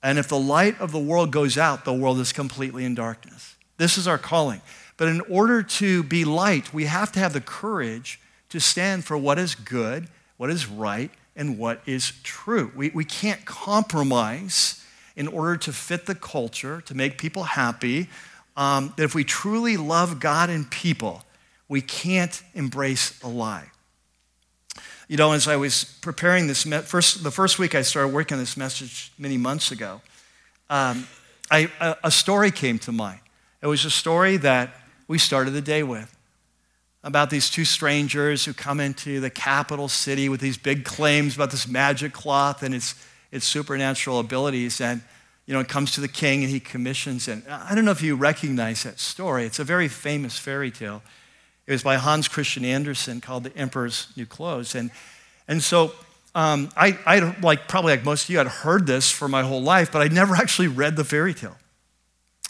[0.03, 3.55] And if the light of the world goes out, the world is completely in darkness.
[3.79, 4.61] This is our calling.
[4.97, 8.21] But in order to be light, we have to have the courage
[8.51, 12.71] to stand for what is good, what is right, and what is true.
[12.77, 14.85] We, we can't compromise
[15.17, 18.09] in order to fit the culture, to make people happy.
[18.57, 21.25] Um, that if we truly love God and people,
[21.69, 23.71] we can't embrace a lie.
[25.09, 28.37] You know, as I was preparing this, me- first, the first week I started working
[28.37, 30.01] on this message many months ago,
[30.71, 31.07] um,
[31.51, 33.21] I, a, a story came to mind.
[33.61, 34.71] It was a story that
[35.07, 36.15] we started the day with
[37.05, 41.51] about these two strangers who come into the capital city with these big claims about
[41.51, 42.95] this magic cloth and its,
[43.31, 44.81] its supernatural abilities.
[44.81, 45.03] And,
[45.45, 47.43] you know, it comes to the king and he commissions it.
[47.49, 49.45] I don't know if you recognize that story.
[49.45, 51.03] It's a very famous fairy tale.
[51.67, 54.75] It was by Hans Christian Andersen called The Emperor's New Clothes.
[54.75, 54.91] And,
[55.47, 55.93] and so
[56.35, 59.63] um, I, I, like probably like most of you, I'd heard this for my whole
[59.63, 61.57] life, but I'd never actually read the fairy tale.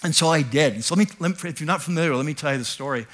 [0.02, 0.84] And so I did.
[0.84, 3.06] So let me, let me, if you're not familiar, let me tell you the story.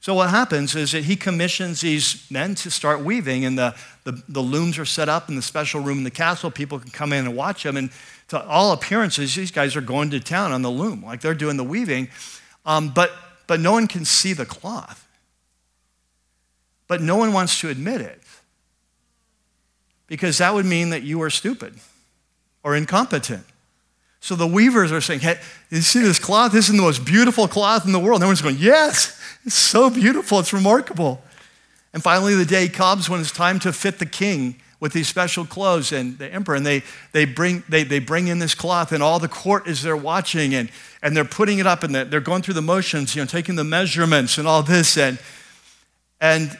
[0.00, 3.74] So what happens is that he commissions these men to start weaving, and the,
[4.04, 6.50] the, the, looms are set up in the special room in the castle.
[6.50, 7.76] People can come in and watch them.
[7.76, 7.90] And
[8.28, 11.56] to all appearances, these guys are going to town on the loom, like they're doing
[11.56, 12.08] the weaving.
[12.64, 13.10] Um, but,
[13.46, 15.08] but no one can see the cloth
[16.88, 18.20] but no one wants to admit it
[20.08, 21.74] because that would mean that you are stupid
[22.64, 23.44] or incompetent.
[24.20, 25.38] So the weavers are saying, Hey,
[25.70, 26.52] you see this cloth?
[26.52, 28.22] This is the most beautiful cloth in the world.
[28.22, 30.40] And everyone's going, Yes, it's so beautiful.
[30.40, 31.22] It's remarkable.
[31.92, 35.44] And finally, the day comes when it's time to fit the king with these special
[35.44, 36.54] clothes and the emperor.
[36.54, 39.82] And they, they, bring, they, they bring in this cloth, and all the court is
[39.82, 40.70] there watching, and,
[41.02, 43.64] and they're putting it up, and they're going through the motions, you know, taking the
[43.64, 44.96] measurements and all this.
[44.96, 45.18] And,
[46.20, 46.56] and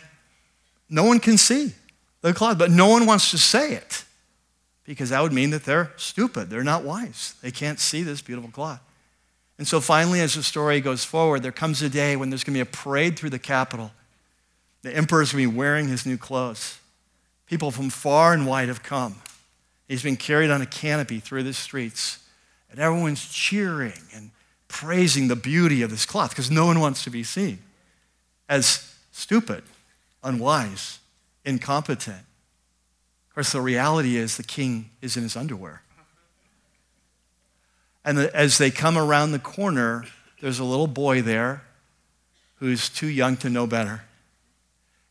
[0.88, 1.74] no one can see
[2.22, 4.04] the cloth, but no one wants to say it
[4.89, 6.49] because that would mean that they're stupid.
[6.49, 7.34] They're not wise.
[7.43, 8.80] They can't see this beautiful cloth.
[9.59, 12.55] And so finally, as the story goes forward, there comes a day when there's going
[12.55, 13.93] to be a parade through the capital.
[14.80, 16.78] The emperor's going to be wearing his new clothes.
[17.45, 19.16] People from far and wide have come.
[19.89, 22.20] He's been carried on a canopy through the streets,
[22.70, 24.30] and everyone's cheering and
[24.68, 27.59] praising the beauty of this cloth because no one wants to be seen
[28.49, 29.64] as stupid,
[30.22, 31.01] unwise,
[31.45, 32.24] incompetent.
[33.39, 35.82] Course, the reality is the king is in his underwear.
[38.05, 40.07] And as they come around the corner,
[40.41, 41.62] there's a little boy there
[42.57, 44.03] who's too young to know better.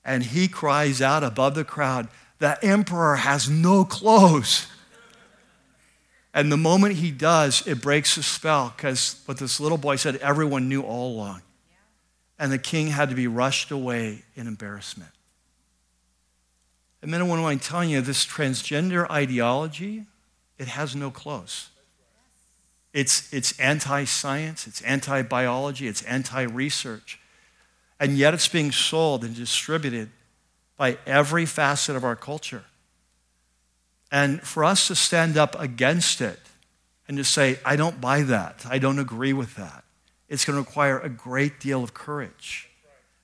[0.04, 2.10] And he cries out above the crowd,
[2.40, 4.68] The emperor has no clothes.
[6.34, 10.18] And the moment he does, it breaks the spell because what this little boy said,
[10.18, 11.44] everyone knew all along.
[12.38, 15.12] And the king had to be rushed away in embarrassment.
[17.02, 20.06] And then when I'm telling you this transgender ideology,
[20.58, 21.70] it has no clothes.
[22.94, 27.20] It's, it's anti science, it's anti biology, it's anti research.
[28.00, 30.10] And yet it's being sold and distributed
[30.78, 32.64] by every facet of our culture.
[34.12, 36.40] And for us to stand up against it
[37.08, 39.84] and to say, I don't buy that, I don't agree with that,
[40.30, 42.70] it's going to require a great deal of courage.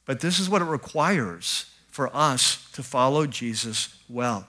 [0.05, 4.47] But this is what it requires for us to follow Jesus well.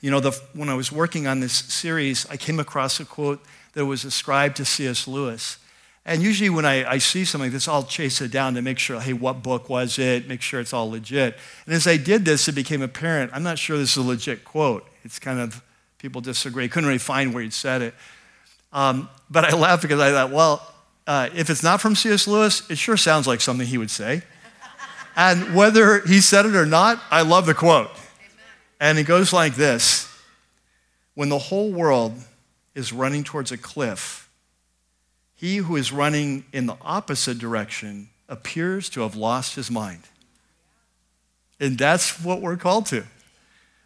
[0.00, 3.44] You know, the, when I was working on this series, I came across a quote
[3.74, 5.06] that was ascribed to C.S.
[5.06, 5.58] Lewis.
[6.06, 8.78] And usually when I, I, see something like this, I'll chase it down to make
[8.78, 10.26] sure, hey, what book was it?
[10.26, 11.36] Make sure it's all legit.
[11.66, 14.46] And as I did this, it became apparent I'm not sure this is a legit
[14.46, 14.88] quote.
[15.04, 15.62] It's kind of,
[15.98, 16.70] people disagree.
[16.70, 17.94] Couldn't really find where he'd said it.
[18.72, 20.74] Um, but I laughed because I thought, well,
[21.06, 22.26] uh, if it's not from C.S.
[22.26, 24.22] Lewis, it sure sounds like something he would say.
[25.16, 27.90] And whether he said it or not, I love the quote.
[28.80, 30.08] And it goes like this
[31.14, 32.14] When the whole world
[32.74, 34.28] is running towards a cliff,
[35.34, 40.02] he who is running in the opposite direction appears to have lost his mind.
[41.60, 43.04] And that's what we're called to.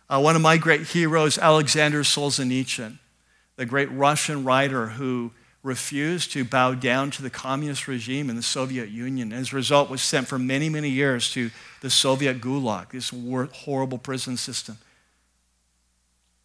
[0.08, 2.98] Uh, one of my great heroes, Alexander Solzhenitsyn,
[3.56, 5.32] the great Russian writer who
[5.62, 9.32] refused to bow down to the communist regime in the Soviet Union.
[9.32, 11.50] As a result, was sent for many, many years to
[11.80, 13.12] the Soviet Gulag, this
[13.64, 14.78] horrible prison system.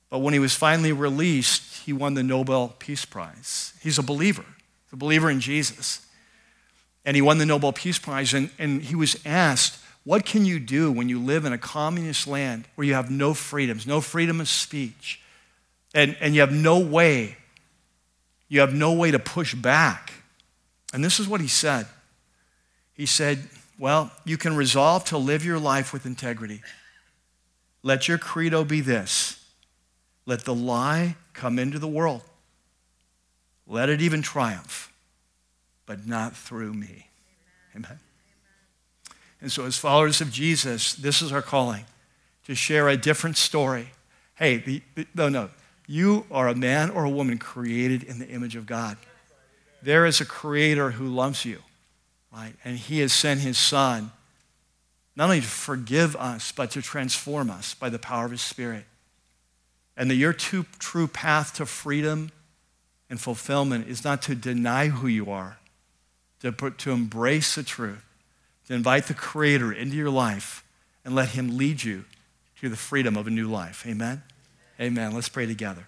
[0.10, 3.74] But when he was finally released, he won the Nobel Peace Prize.
[3.82, 4.46] He's a believer
[4.94, 6.06] a believer in Jesus.
[7.04, 10.60] And he won the Nobel Peace Prize, and, and he was asked, What can you
[10.60, 14.40] do when you live in a communist land where you have no freedoms, no freedom
[14.40, 15.20] of speech,
[15.94, 17.36] and, and you have no way,
[18.54, 20.14] you have no way to push back?
[20.94, 21.88] And this is what he said.
[22.94, 23.40] He said,
[23.80, 26.62] Well, you can resolve to live your life with integrity.
[27.82, 29.44] Let your credo be this
[30.26, 32.22] let the lie come into the world
[33.66, 34.94] let it even triumph,
[35.86, 37.08] but not through me.
[37.76, 37.86] Amen.
[37.86, 38.00] Amen.
[39.42, 41.86] And so, as followers of Jesus, this is our calling
[42.46, 43.88] to share a different story.
[44.36, 45.50] Hey, the, the, no, no.
[45.88, 48.98] You are a man or a woman created in the image of God.
[49.82, 51.60] There is a creator who loves you,
[52.32, 52.54] right?
[52.64, 54.12] And he has sent his son
[55.16, 58.86] not only to forgive us, but to transform us by the power of his spirit.
[59.96, 62.32] And that your true, true path to freedom
[63.10, 65.58] and fulfillment is not to deny who you are,
[66.40, 68.04] to, put, to embrace the truth,
[68.68, 70.64] to invite the Creator into your life
[71.06, 72.06] and let Him lead you
[72.62, 73.86] to the freedom of a new life.
[73.86, 74.24] Amen?
[74.80, 75.14] Amen.
[75.14, 75.86] Let's pray together.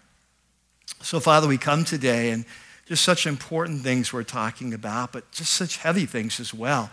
[1.02, 2.46] So, Father, we come today and
[2.86, 6.92] just such important things we're talking about, but just such heavy things as well.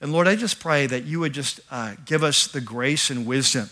[0.00, 3.26] And Lord, I just pray that you would just uh, give us the grace and
[3.26, 3.68] wisdom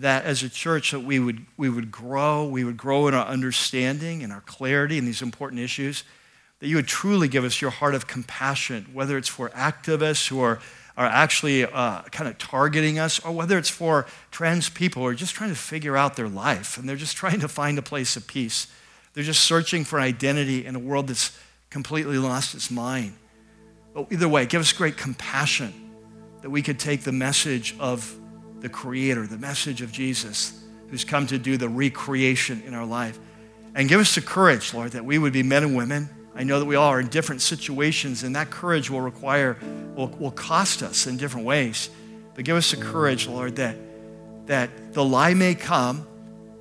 [0.00, 3.26] that as a church that we would, we would grow, we would grow in our
[3.26, 6.04] understanding and our clarity in these important issues,
[6.60, 10.40] that you would truly give us your heart of compassion, whether it's for activists who
[10.40, 10.60] are,
[10.96, 15.14] are actually uh, kind of targeting us, or whether it's for trans people who are
[15.14, 18.16] just trying to figure out their life and they're just trying to find a place
[18.16, 18.66] of peace.
[19.12, 21.38] They're just searching for identity in a world that's
[21.70, 23.14] completely lost its mind.
[23.94, 25.72] But either way, give us great compassion
[26.42, 28.14] that we could take the message of
[28.60, 33.18] the Creator, the message of Jesus, who's come to do the recreation in our life.
[33.74, 36.08] And give us the courage, Lord, that we would be men and women.
[36.36, 39.56] I know that we all are in different situations, and that courage will require,
[39.94, 41.88] will, will cost us in different ways.
[42.34, 43.76] But give us the courage, Lord, that,
[44.46, 46.06] that the lie may come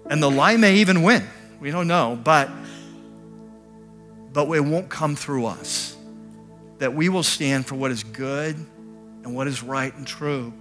[0.09, 1.27] and the lie may even win.
[1.59, 2.49] We don't know, but,
[4.31, 5.97] but it won't come through us.
[6.77, 10.53] That we will stand for what is good and what is right and true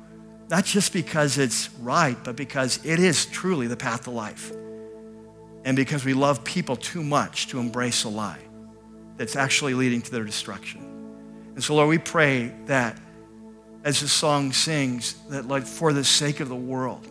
[0.51, 4.53] not just because it's right, but because it is truly the path to life.
[5.65, 8.44] And because we love people too much to embrace a lie
[9.17, 10.81] that's actually leading to their destruction.
[11.55, 12.99] And so, Lord, we pray that,
[13.85, 17.07] as the song sings, that like for the sake of the world,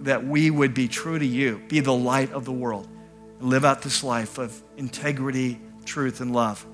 [0.00, 2.88] that we would be true to you, be the light of the world,
[3.40, 6.64] and live out this life of integrity, truth, and love.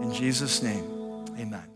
[0.00, 0.84] In Jesus' name,
[1.38, 1.73] amen.